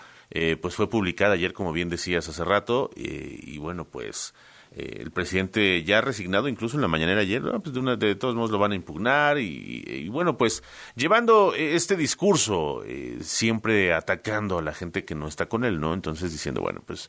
[0.60, 4.34] pues fue publicada ayer, como bien decías hace rato, y bueno, pues
[4.76, 8.34] el presidente ya ha resignado, incluso en la mañanera ayer, pues de, una, de todos
[8.34, 10.62] modos lo van a impugnar y, bueno, pues
[10.94, 12.82] llevando este discurso,
[13.20, 15.94] siempre atacando a la gente que no está con él, ¿no?
[15.94, 17.08] Entonces diciendo, bueno, pues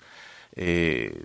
[0.56, 1.22] eh,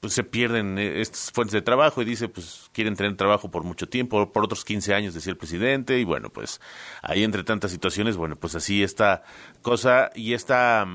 [0.00, 3.64] pues se pierden eh, estas fuentes de trabajo y dice, pues quieren tener trabajo por
[3.64, 6.60] mucho tiempo, por otros 15 años, decía el presidente, y bueno, pues
[7.02, 9.22] ahí entre tantas situaciones, bueno, pues así esta
[9.62, 10.86] cosa y esta,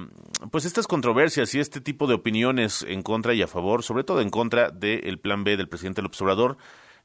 [0.52, 4.22] pues estas controversias y este tipo de opiniones en contra y a favor, sobre todo
[4.22, 6.58] en contra del plan B del presidente López Obrador,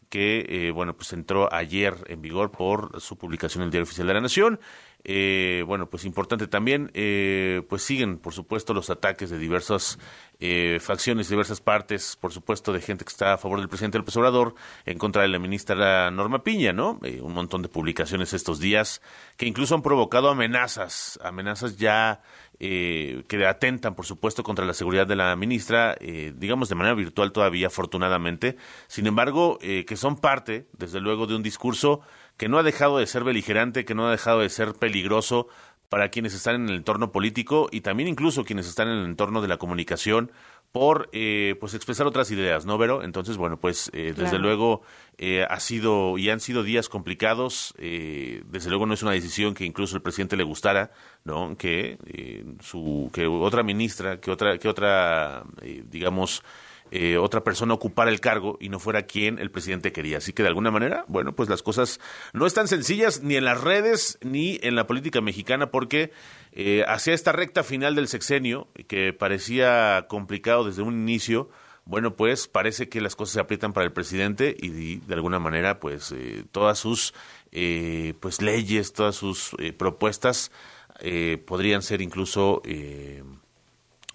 [0.08, 4.06] que, eh, bueno, pues entró ayer en vigor por su publicación en el Diario Oficial
[4.06, 4.60] de la Nación.
[5.04, 9.98] Eh, bueno, pues importante también, eh, pues siguen, por supuesto, los ataques de diversas
[10.40, 14.16] eh, facciones, diversas partes, por supuesto, de gente que está a favor del presidente López
[14.16, 14.54] Obrador,
[14.86, 16.98] en contra de la ministra Norma Piña, ¿no?
[17.02, 19.00] Eh, un montón de publicaciones estos días
[19.36, 22.20] que incluso han provocado amenazas, amenazas ya
[22.60, 26.94] eh, que atentan, por supuesto, contra la seguridad de la ministra, eh, digamos de manera
[26.94, 28.56] virtual todavía, afortunadamente.
[28.88, 32.00] Sin embargo, eh, que son parte, desde luego, de un discurso
[32.36, 35.48] que no ha dejado de ser beligerante, que no ha dejado de ser peligroso
[35.88, 39.40] para quienes están en el entorno político y también incluso quienes están en el entorno
[39.40, 40.30] de la comunicación
[40.72, 43.02] por eh, pues expresar otras ideas, ¿no, Vero?
[43.02, 44.82] Entonces, bueno, pues eh, desde luego
[45.16, 47.74] eh, ha sido y han sido días complicados.
[47.78, 50.90] Eh, desde luego no es una decisión que incluso el presidente le gustara,
[51.24, 51.56] ¿no?
[51.56, 56.42] Que eh, su que otra ministra, que otra que otra eh, digamos
[56.90, 60.18] eh, otra persona ocupara el cargo y no fuera quien el presidente quería.
[60.18, 62.00] Así que de alguna manera, bueno, pues las cosas
[62.32, 66.12] no están sencillas ni en las redes ni en la política mexicana porque
[66.52, 71.50] eh, hacia esta recta final del sexenio, que parecía complicado desde un inicio,
[71.84, 75.80] bueno, pues parece que las cosas se aprietan para el presidente y de alguna manera,
[75.80, 77.14] pues eh, todas sus
[77.50, 80.52] eh, pues leyes, todas sus eh, propuestas
[81.00, 83.22] eh, podrían ser incluso eh,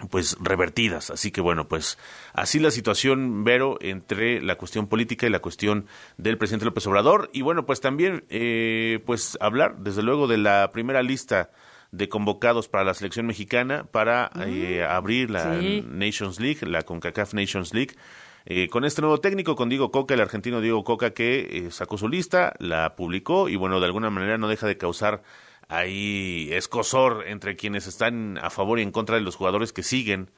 [0.10, 1.10] pues revertidas.
[1.10, 1.98] Así que bueno, pues
[2.34, 5.88] así la situación, Vero, entre la cuestión política y la cuestión
[6.18, 7.30] del presidente López Obrador.
[7.34, 11.52] Y bueno, pues también eh, pues hablar desde luego de la primera lista
[11.92, 15.86] de convocados para la selección mexicana para eh, abrir la sí.
[15.88, 17.96] Nations League, la CONCACAF Nations League.
[18.46, 21.98] Eh, con este nuevo técnico, con Diego Coca, el argentino Diego Coca, que eh, sacó
[21.98, 25.24] su lista, la publicó y bueno, de alguna manera no deja de causar
[25.70, 30.32] ahí escosor entre quienes están a favor y en contra de los jugadores que siguen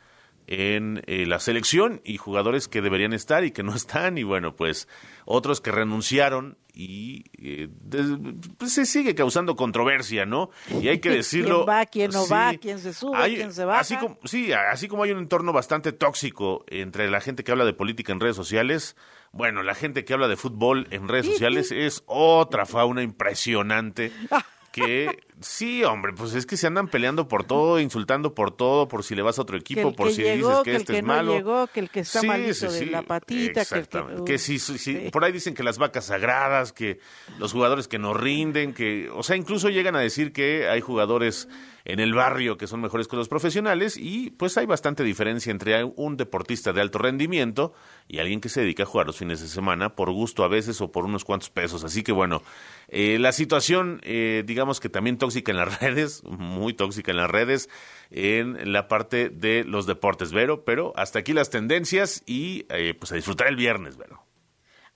[0.48, 4.18] en eh, la selección y jugadores que deberían estar y que no están.
[4.20, 4.88] Y bueno pues
[5.26, 10.52] otros que renunciaron y eh, de- pues se sigue causando controversia no
[10.82, 13.54] y hay que decirlo ¿Quién va, quién no sí, va, quién se sube, hay- quién
[13.54, 13.80] se baja?
[13.80, 17.66] así como sí así como hay un entorno bastante tóxico entre la gente que habla
[17.66, 18.96] de política en redes sociales
[19.32, 24.12] bueno la gente que habla de fútbol en redes sociales es otra fauna impresionante
[24.76, 29.04] que sí, hombre, pues es que se andan peleando por todo, insultando por todo, por
[29.04, 30.72] si le vas a otro que equipo, el por que si llegó, dices que, que
[30.72, 31.34] el este que es no malo.
[31.34, 33.60] llegó, que el que está Sí, malito sí, de sí, la patita, que el que-
[33.60, 34.24] Exactamente.
[34.32, 35.10] Que, sí, sí, sí.
[35.12, 37.00] Por ahí dicen que las vacas sagradas, que
[37.40, 41.48] los jugadores que no rinden, que, o sea, incluso llegan a decir que hay jugadores
[41.86, 45.84] en el barrio que son mejores que los profesionales y pues hay bastante diferencia entre
[45.84, 47.74] un deportista de alto rendimiento
[48.08, 50.82] y alguien que se dedica a jugar los fines de semana por gusto a veces
[50.82, 51.84] o por unos cuantos pesos.
[51.84, 52.42] Así que bueno,
[52.88, 57.30] eh, la situación, eh, digamos que también tóxica en las redes, muy tóxica en las
[57.30, 57.70] redes,
[58.10, 63.12] en la parte de los deportes, Vero, pero hasta aquí las tendencias y eh, pues
[63.12, 64.24] a disfrutar el viernes, Vero.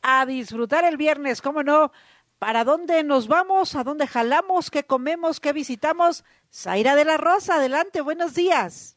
[0.02, 1.92] A disfrutar el viernes, ¿cómo no?
[2.40, 3.76] ¿Para dónde nos vamos?
[3.76, 4.72] ¿A dónde jalamos?
[4.72, 5.42] ¿Qué comemos?
[5.42, 6.24] ¿Qué visitamos?
[6.52, 8.96] Zaira de la Rosa, adelante, buenos días.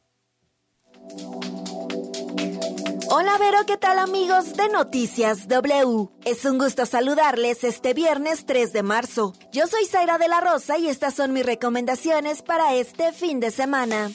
[3.09, 6.07] Hola Vero, ¿qué tal amigos de Noticias W?
[6.23, 9.33] Es un gusto saludarles este viernes 3 de marzo.
[9.51, 13.51] Yo soy Zaira de la Rosa y estas son mis recomendaciones para este fin de
[13.51, 14.09] semana.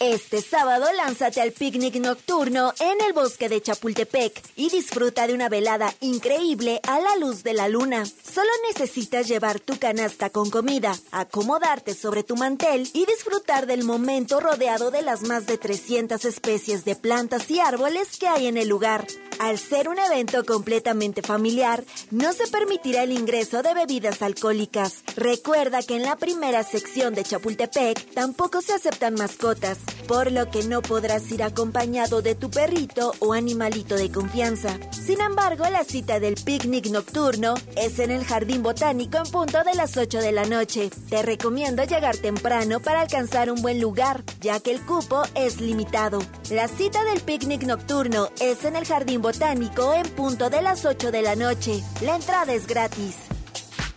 [0.00, 5.48] Este sábado lánzate al picnic nocturno en el bosque de Chapultepec y disfruta de una
[5.48, 8.04] velada increíble a la luz de la luna.
[8.06, 14.38] Solo necesitas llevar tu canasta con comida, acomodarte sobre tu mantel y disfrutar del momento
[14.38, 18.68] rodeado de las más de 300 especies de plantas y árboles que hay en el
[18.68, 19.04] lugar.
[19.40, 25.04] Al ser un evento completamente familiar, no se permitirá el ingreso de bebidas alcohólicas.
[25.16, 29.78] Recuerda que en la primera sección de Chapultepec tampoco se aceptan mascotas.
[30.06, 34.78] Por lo que no podrás ir acompañado de tu perrito o animalito de confianza.
[34.90, 39.74] Sin embargo, la cita del picnic nocturno es en el Jardín Botánico en punto de
[39.74, 40.90] las 8 de la noche.
[41.08, 46.20] Te recomiendo llegar temprano para alcanzar un buen lugar, ya que el cupo es limitado.
[46.50, 51.10] La cita del picnic nocturno es en el Jardín Botánico en punto de las 8
[51.10, 51.82] de la noche.
[52.00, 53.27] La entrada es gratis.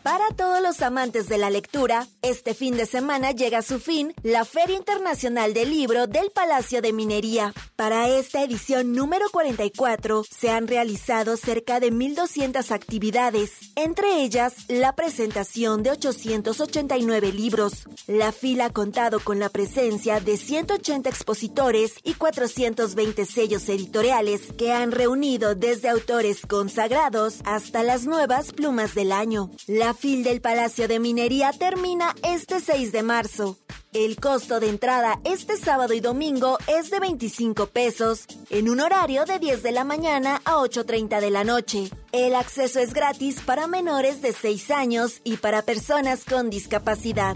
[0.03, 4.15] Para todos los amantes de la lectura, este fin de semana llega a su fin
[4.23, 7.53] la Feria Internacional del Libro del Palacio de Minería.
[7.75, 14.95] Para esta edición número 44 se han realizado cerca de 1.200 actividades, entre ellas la
[14.95, 17.87] presentación de 889 libros.
[18.07, 24.73] La fila ha contado con la presencia de 180 expositores y 420 sellos editoriales que
[24.73, 29.51] han reunido desde autores consagrados hasta las nuevas plumas del año.
[29.93, 33.57] Fil del Palacio de Minería termina este 6 de marzo.
[33.93, 39.25] El costo de entrada este sábado y domingo es de 25 pesos, en un horario
[39.25, 41.89] de 10 de la mañana a 8.30 de la noche.
[42.11, 47.35] El acceso es gratis para menores de 6 años y para personas con discapacidad.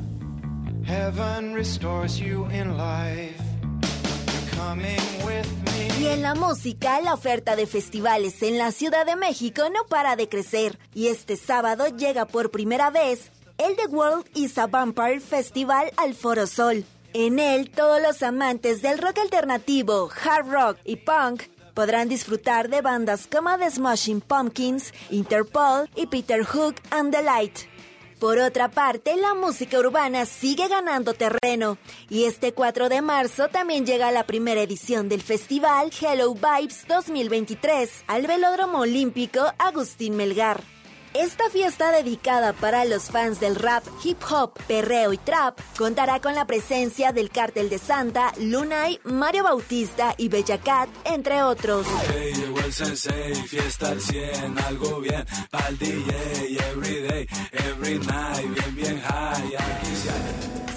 [5.99, 10.15] Y en la música, la oferta de festivales en la Ciudad de México no para
[10.15, 10.77] de crecer.
[10.93, 16.13] Y este sábado llega por primera vez el The World is a Vampire Festival al
[16.13, 16.83] Foro Sol.
[17.13, 21.43] En él, todos los amantes del rock alternativo, hard rock y punk
[21.73, 27.74] podrán disfrutar de bandas como The Smashing Pumpkins, Interpol y Peter Hook and the Light.
[28.19, 31.77] Por otra parte, la música urbana sigue ganando terreno
[32.09, 38.05] y este 4 de marzo también llega la primera edición del festival Hello Vibes 2023
[38.07, 40.74] al Velódromo Olímpico Agustín Melgar.
[41.17, 46.35] Esta fiesta dedicada para los fans del rap, hip hop, perreo y trap contará con
[46.35, 51.87] la presencia del Cártel de Santa, Lunay, Mario Bautista y Bella Cat, entre otros.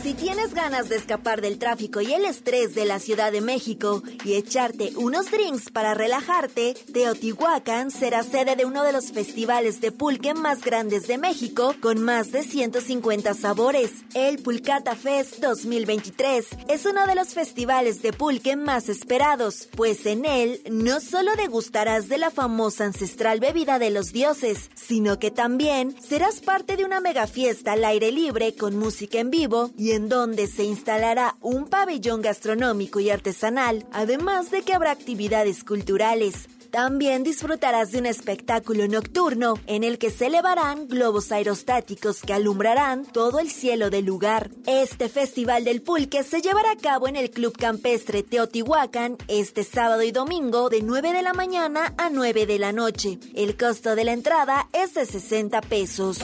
[0.08, 4.02] Si tienes ganas de escapar del tráfico y el estrés de la Ciudad de México
[4.24, 9.92] y echarte unos drinks para relajarte, Teotihuacán será sede de uno de los festivales de
[9.92, 13.90] pulque más grandes de México con más de 150 sabores.
[14.14, 20.24] El Pulcata Fest 2023 es uno de los festivales de pulque más esperados, pues en
[20.24, 25.94] él no solo degustarás de la famosa ancestral bebida de los dioses, sino que también
[26.00, 29.97] serás parte de una mega fiesta al aire libre con música en vivo y en
[30.06, 36.48] donde se instalará un pabellón gastronómico y artesanal, además de que habrá actividades culturales.
[36.70, 43.06] También disfrutarás de un espectáculo nocturno en el que se elevarán globos aerostáticos que alumbrarán
[43.06, 44.50] todo el cielo del lugar.
[44.66, 50.02] Este Festival del Pulque se llevará a cabo en el Club Campestre Teotihuacán este sábado
[50.02, 53.18] y domingo de 9 de la mañana a 9 de la noche.
[53.34, 56.18] El costo de la entrada es de 60 pesos.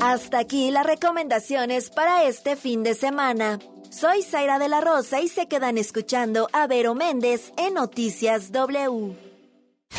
[0.00, 3.58] Hasta aquí las recomendaciones para este fin de semana.
[3.90, 9.16] Soy Zaira de la Rosa y se quedan escuchando a Vero Méndez en Noticias W.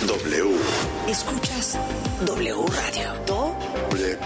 [0.06, 0.56] W.
[1.08, 1.78] Escuchas
[2.26, 3.14] W Radio.
[3.26, 4.18] W.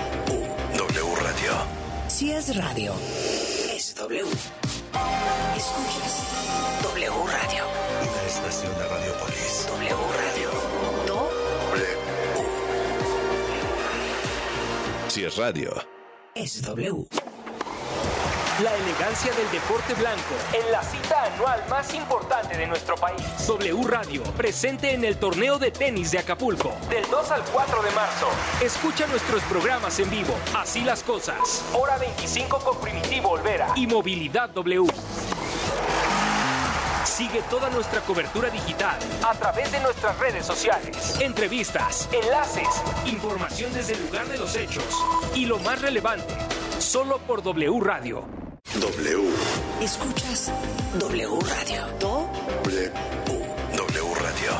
[0.77, 1.51] W Radio.
[2.07, 2.93] Si es radio,
[3.73, 4.25] es W.
[5.55, 6.23] Escuchas
[6.83, 7.50] W Radio.
[15.11, 15.73] Si es radio.
[16.33, 17.05] Es W.
[18.63, 23.21] La elegancia del deporte blanco en la cita anual más importante de nuestro país.
[23.45, 26.73] W Radio, presente en el torneo de tenis de Acapulco.
[26.89, 28.27] Del 2 al 4 de marzo.
[28.63, 30.33] Escucha nuestros programas en vivo.
[30.55, 31.61] Así las cosas.
[31.73, 33.73] Hora 25 con Primitivo Olvera.
[33.75, 34.87] Y Movilidad W.
[37.21, 41.19] Sigue toda nuestra cobertura digital a través de nuestras redes sociales.
[41.19, 42.67] Entrevistas, enlaces,
[43.05, 44.83] información desde el lugar de los hechos
[45.35, 46.33] y lo más relevante,
[46.79, 48.25] solo por W Radio.
[48.73, 49.29] W.
[49.81, 50.51] Escuchas
[50.97, 51.85] W Radio.
[51.99, 52.91] W.
[53.77, 54.51] W Radio.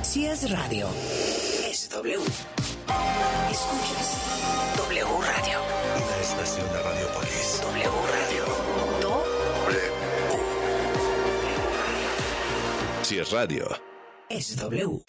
[0.00, 0.88] Si es radio,
[1.68, 2.18] es W.
[3.50, 4.16] Escuchas
[4.78, 5.75] W Radio.
[13.06, 13.68] Si es radio.
[14.28, 15.00] Es W.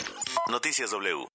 [0.50, 1.26] Noticias W.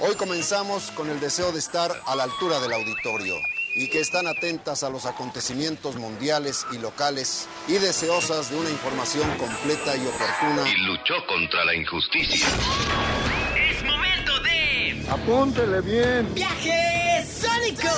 [0.00, 3.34] Hoy comenzamos con el deseo de estar a la altura del auditorio
[3.76, 9.26] y que están atentas a los acontecimientos mundiales y locales y deseosas de una información
[9.38, 10.68] completa y oportuna.
[10.68, 12.46] Y luchó contra la injusticia.
[13.56, 16.34] Es momento de Apúntele bien.
[16.34, 17.88] viaje sónico.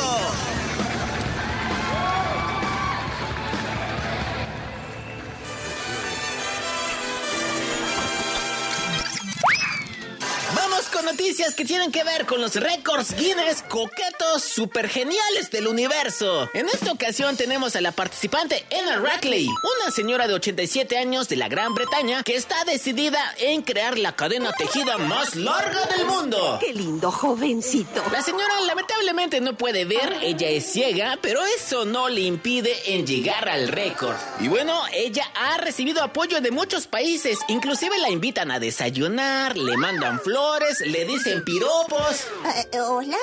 [11.03, 16.49] Noticias que tienen que ver con los récords Guinness coquetos super geniales del universo.
[16.55, 21.37] En esta ocasión tenemos a la participante Anna Rackley, una señora de 87 años de
[21.37, 26.59] la Gran Bretaña que está decidida en crear la cadena tejida más larga del mundo.
[26.61, 28.03] Qué lindo jovencito.
[28.13, 33.07] La señora lamentablemente no puede ver, ella es ciega, pero eso no le impide en
[33.07, 34.17] llegar al récord.
[34.41, 39.77] Y bueno, ella ha recibido apoyo de muchos países, inclusive la invitan a desayunar, le
[39.77, 42.27] mandan flores, le dicen piropos.
[42.73, 43.19] Eh, Hola.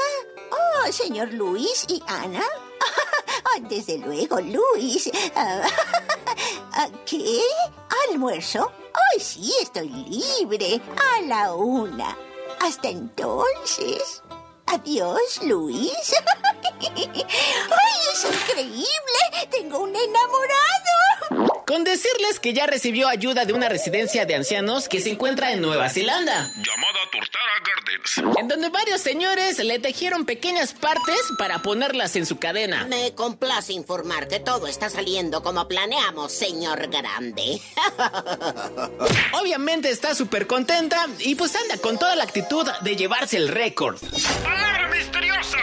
[0.51, 2.43] Oh, señor Luis y Ana.
[3.45, 5.09] Ah, Desde luego, Luis.
[6.75, 7.39] Ah, ¿Qué?
[8.09, 8.71] ¿Almuerzo?
[8.93, 10.81] Ay, sí, estoy libre.
[10.97, 12.17] A la una.
[12.59, 14.23] Hasta entonces.
[14.65, 15.91] Adiós, Luis.
[16.81, 19.47] ¡Ay, es increíble!
[19.51, 21.52] Tengo un enamorado.
[21.65, 25.61] Con decirles que ya recibió ayuda de una residencia de ancianos que se encuentra en
[25.61, 26.51] Nueva Zelanda.
[26.57, 28.37] Llamada Tortara Gardens.
[28.37, 32.85] En donde varios señores le tejieron pequeñas partes para ponerlas en su cadena.
[32.85, 37.61] Me complace informar que todo está saliendo como planeamos, señor Grande.
[39.33, 43.97] Obviamente está súper contenta y pues anda con toda la actitud de llevarse el récord.
[44.43, 45.57] ¡Palabra misteriosa!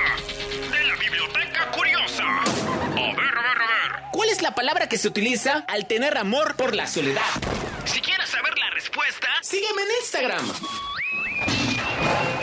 [0.73, 2.25] De la biblioteca curiosa.
[2.25, 3.90] A ver, a ver, a ver.
[4.21, 7.23] ¿Cuál es la palabra que se utiliza al tener amor por la soledad?
[7.87, 10.53] Si quieres saber la respuesta, Sígueme en Instagram.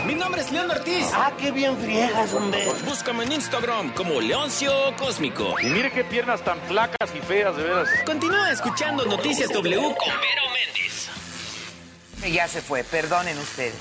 [0.04, 1.06] Mi nombre es León Ortiz.
[1.14, 2.66] Ah, qué bien friegas, hombre.
[2.84, 5.54] Búscame en Instagram como Leoncio Cósmico.
[5.62, 7.88] Y mire qué piernas tan flacas y feas, de veras.
[8.04, 12.34] Continúa escuchando Noticias W con Vero Méndez.
[12.34, 13.76] Ya se fue, perdonen ustedes.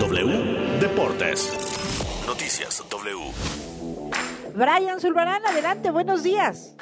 [0.00, 1.50] W Deportes.
[2.26, 3.32] Noticias W.
[4.56, 6.74] Brian Zulbarán, adelante, buenos días.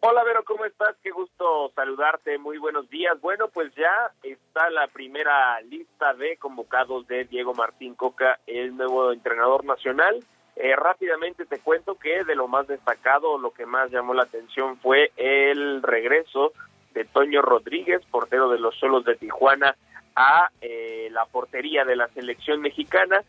[0.00, 0.96] Hola Vero, ¿cómo estás?
[1.00, 3.20] Qué gusto saludarte, muy buenos días.
[3.20, 9.12] Bueno, pues ya está la primera lista de convocados de Diego Martín Coca, el nuevo
[9.12, 10.18] entrenador nacional.
[10.56, 14.76] Eh, rápidamente te cuento que de lo más destacado, lo que más llamó la atención
[14.78, 16.52] fue el regreso
[16.94, 19.76] de Toño Rodríguez, portero de los Solos de Tijuana,
[20.16, 23.22] a eh, la portería de la selección mexicana.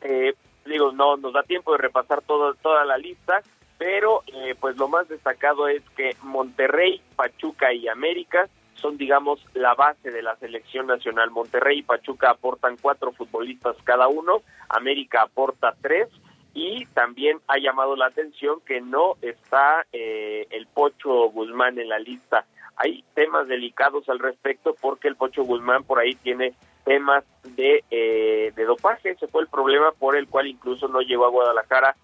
[0.00, 0.32] Eh,
[0.70, 3.42] digo, no nos da tiempo de repasar todo, toda la lista,
[3.78, 9.74] pero eh, pues lo más destacado es que Monterrey, Pachuca y América son, digamos, la
[9.74, 11.30] base de la selección nacional.
[11.30, 16.08] Monterrey y Pachuca aportan cuatro futbolistas cada uno, América aporta tres
[16.54, 21.98] y también ha llamado la atención que no está eh, el Pocho Guzmán en la
[21.98, 22.46] lista.
[22.82, 26.54] Hay temas delicados al respecto porque el Pocho Guzmán por ahí tiene
[26.84, 29.10] temas de, eh, de dopaje.
[29.10, 31.94] Ese fue el problema por el cual incluso no llegó a Guadalajara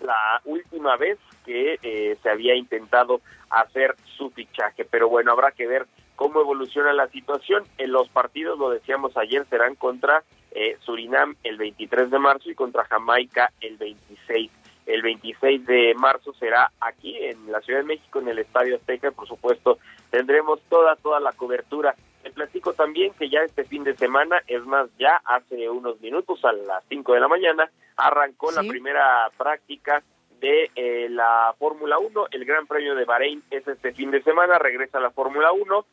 [0.00, 3.20] la última vez que eh, se había intentado
[3.50, 4.86] hacer su fichaje.
[4.86, 5.86] Pero bueno, habrá que ver
[6.16, 7.64] cómo evoluciona la situación.
[7.76, 12.54] En los partidos, lo decíamos ayer, serán contra eh, Surinam el 23 de marzo y
[12.54, 14.50] contra Jamaica el 26.
[14.92, 19.10] El 26 de marzo será aquí en la Ciudad de México, en el Estadio Azteca.
[19.12, 19.78] Por supuesto,
[20.10, 21.94] tendremos toda, toda la cobertura.
[22.24, 26.44] Les platico también que ya este fin de semana, es más, ya hace unos minutos,
[26.44, 30.02] a las 5 de la mañana, arrancó la primera práctica
[30.40, 32.26] de eh, la Fórmula 1.
[32.32, 35.86] El Gran Premio de Bahrein es este fin de semana, regresa la Fórmula 1.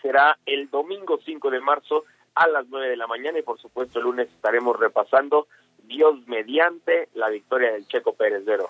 [0.00, 2.04] Será el domingo 5 de marzo
[2.34, 5.48] a las 9 de la mañana y por supuesto el lunes estaremos repasando
[5.86, 8.68] Dios mediante la victoria del Checo Pérez Vero.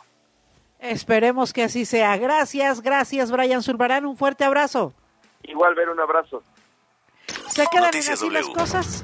[0.78, 2.16] Esperemos que así sea.
[2.16, 4.06] Gracias, gracias, Brian Zulbarán.
[4.06, 4.92] Un fuerte abrazo.
[5.42, 6.42] Igual ver un abrazo.
[7.48, 9.02] ¿Se quedan Noticias en así las cosas?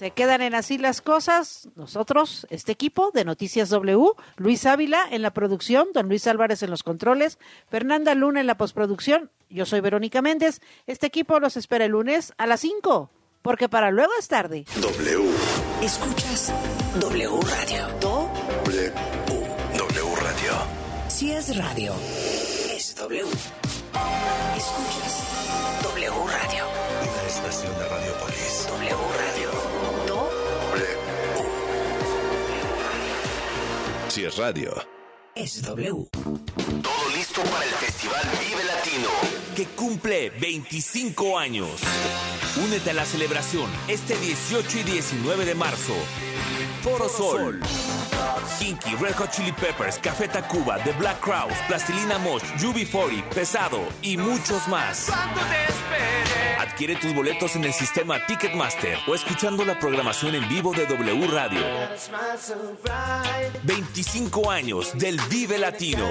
[0.00, 1.68] Se quedan en así las cosas.
[1.76, 6.70] Nosotros, este equipo de Noticias W, Luis Ávila en la producción, don Luis Álvarez en
[6.70, 7.38] los controles,
[7.68, 9.30] Fernanda Luna en la postproducción.
[9.50, 10.60] Yo soy Verónica Méndez.
[10.86, 13.10] Este equipo los espera el lunes a las 5,
[13.42, 14.64] porque para luego es tarde.
[14.76, 15.30] W.
[15.82, 16.52] Escuchas
[17.00, 17.88] W Radio.
[18.00, 18.92] W.
[19.76, 20.52] W Radio.
[21.08, 21.94] Si es radio,
[22.74, 23.24] es W.
[24.56, 25.24] Escuchas
[25.82, 26.64] W Radio.
[27.02, 28.66] Una estación de Radiopolis.
[28.68, 29.50] W Radio.
[30.06, 30.86] W.
[34.08, 34.74] Si es radio.
[35.34, 36.08] Es W.
[36.82, 39.08] Todo listo para el Festival Vive Latino,
[39.54, 41.80] que cumple 25 años.
[42.64, 45.94] Únete a la celebración este 18 y 19 de marzo.
[46.82, 47.60] Foro Sol.
[48.58, 54.16] Kinky, Red Hot Chili Peppers, Café Tacuba, The Black Crowes, Plastilina Mosh, UB40, Pesado y
[54.16, 55.10] muchos más.
[56.58, 61.26] Adquiere tus boletos en el sistema Ticketmaster o escuchando la programación en vivo de W
[61.28, 61.60] Radio.
[63.64, 66.06] 25 años del Vive Latino.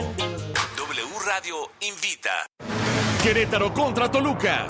[0.78, 2.89] W Radio invita.
[3.24, 4.65] Querétaro contra Toluca.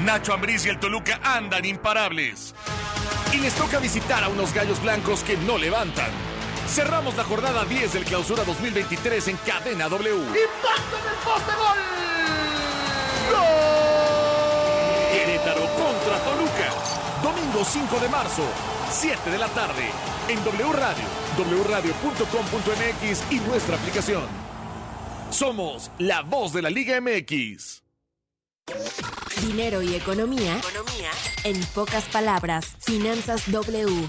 [0.00, 2.54] Nacho Ambriz y el Toluca andan imparables.
[3.32, 6.10] y les toca visitar a unos gallos blancos que no levantan.
[6.68, 10.14] Cerramos la jornada 10 del Clausura 2023 en Cadena W.
[10.14, 11.78] ¡Impacto en el poste gol!
[15.12, 16.68] Querétaro contra Toluca.
[17.22, 18.42] Domingo 5 de marzo,
[18.90, 19.90] 7 de la tarde,
[20.28, 21.04] en W Radio,
[21.64, 24.45] wradio.com.mx y nuestra aplicación.
[25.30, 27.82] Somos la voz de la Liga MX.
[29.42, 30.58] Dinero y economía.
[30.58, 31.10] Economía.
[31.44, 34.08] En pocas palabras, Finanzas W.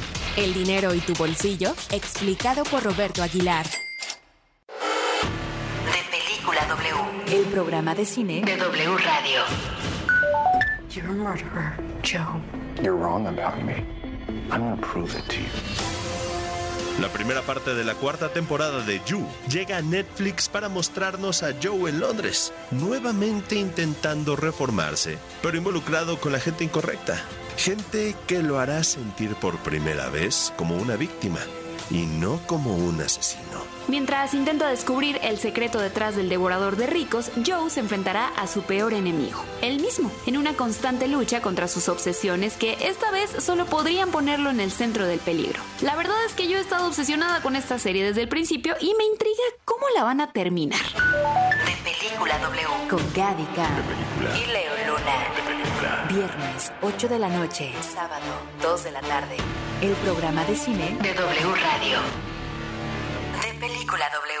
[0.37, 3.65] El dinero y tu bolsillo, explicado por Roberto Aguilar.
[3.65, 3.71] De
[6.09, 9.41] Película W, el programa de cine de W Radio.
[10.89, 12.41] You're a murderer, Joe.
[12.81, 13.83] You're wrong about me.
[14.49, 15.49] I'm gonna prove it to you.
[17.01, 21.53] La primera parte de la cuarta temporada de You llega a Netflix para mostrarnos a
[21.61, 27.21] Joe en Londres, nuevamente intentando reformarse, pero involucrado con la gente incorrecta.
[27.57, 31.39] Gente que lo hará sentir por primera vez como una víctima
[31.91, 33.41] y no como un asesino.
[33.87, 38.61] Mientras intenta descubrir el secreto detrás del devorador de ricos, Joe se enfrentará a su
[38.63, 43.65] peor enemigo, él mismo, en una constante lucha contra sus obsesiones que esta vez solo
[43.65, 45.61] podrían ponerlo en el centro del peligro.
[45.81, 48.93] La verdad es que yo he estado obsesionada con esta serie desde el principio y
[48.97, 50.79] me intriga cómo la van a terminar.
[51.65, 53.47] De Película W, con Gaby
[54.37, 55.60] y Leo Luna.
[55.81, 58.21] Viernes, 8 de la noche, sábado,
[58.61, 59.35] 2 de la tarde.
[59.81, 61.99] El programa de cine de W Radio.
[63.41, 64.40] De Película W.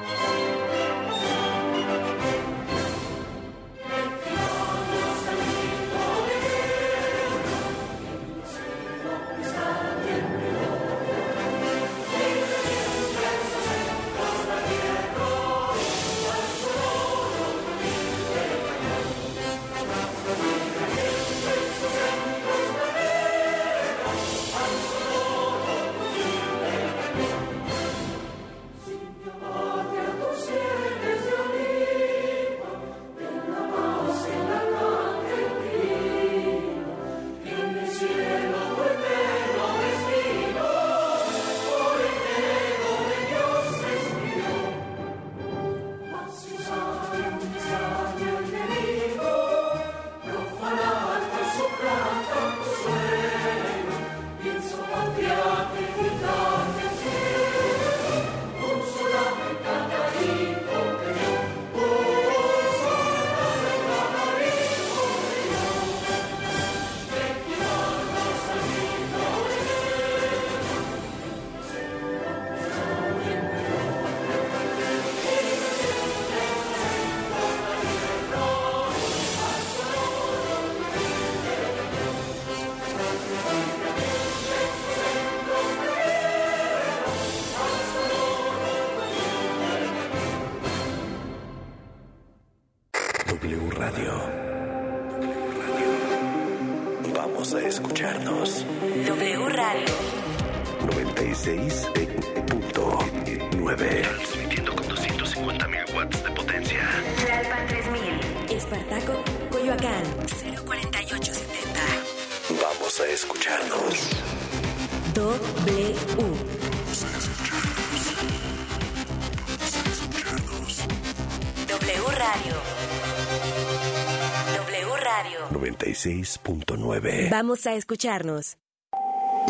[126.01, 127.29] 96.9.
[127.29, 128.57] Vamos a escucharnos.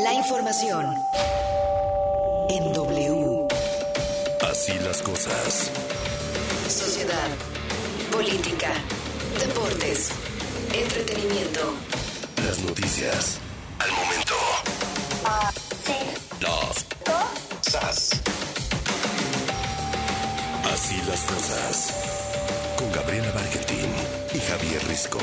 [0.03, 0.85] La información
[2.49, 3.47] en W.
[4.49, 5.71] Así las cosas.
[6.67, 7.29] Sociedad,
[8.11, 8.73] política,
[9.39, 10.09] deportes,
[10.73, 11.73] entretenimiento.
[12.45, 13.39] Las noticias.
[13.79, 14.35] Al momento.
[16.41, 18.21] Las cosas.
[20.73, 21.93] Así las cosas.
[22.77, 23.89] Con Gabriela Barquetín
[24.33, 25.19] y Javier Risco.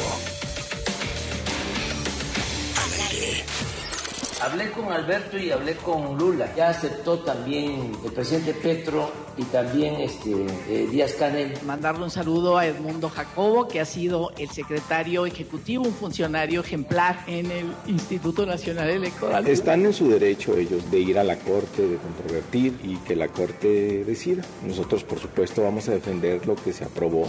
[4.50, 6.50] Hablé con Alberto y hablé con Lula.
[6.56, 10.30] Ya aceptó también el presidente Petro y también este,
[10.70, 11.52] eh, Díaz Canel.
[11.66, 17.24] Mandarle un saludo a Edmundo Jacobo, que ha sido el secretario ejecutivo, un funcionario ejemplar
[17.26, 19.46] en el Instituto Nacional Electoral.
[19.46, 23.28] Están en su derecho ellos de ir a la Corte, de controvertir y que la
[23.28, 24.42] Corte decida.
[24.66, 27.28] Nosotros, por supuesto, vamos a defender lo que se aprobó.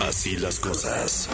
[0.00, 1.28] Así las cosas.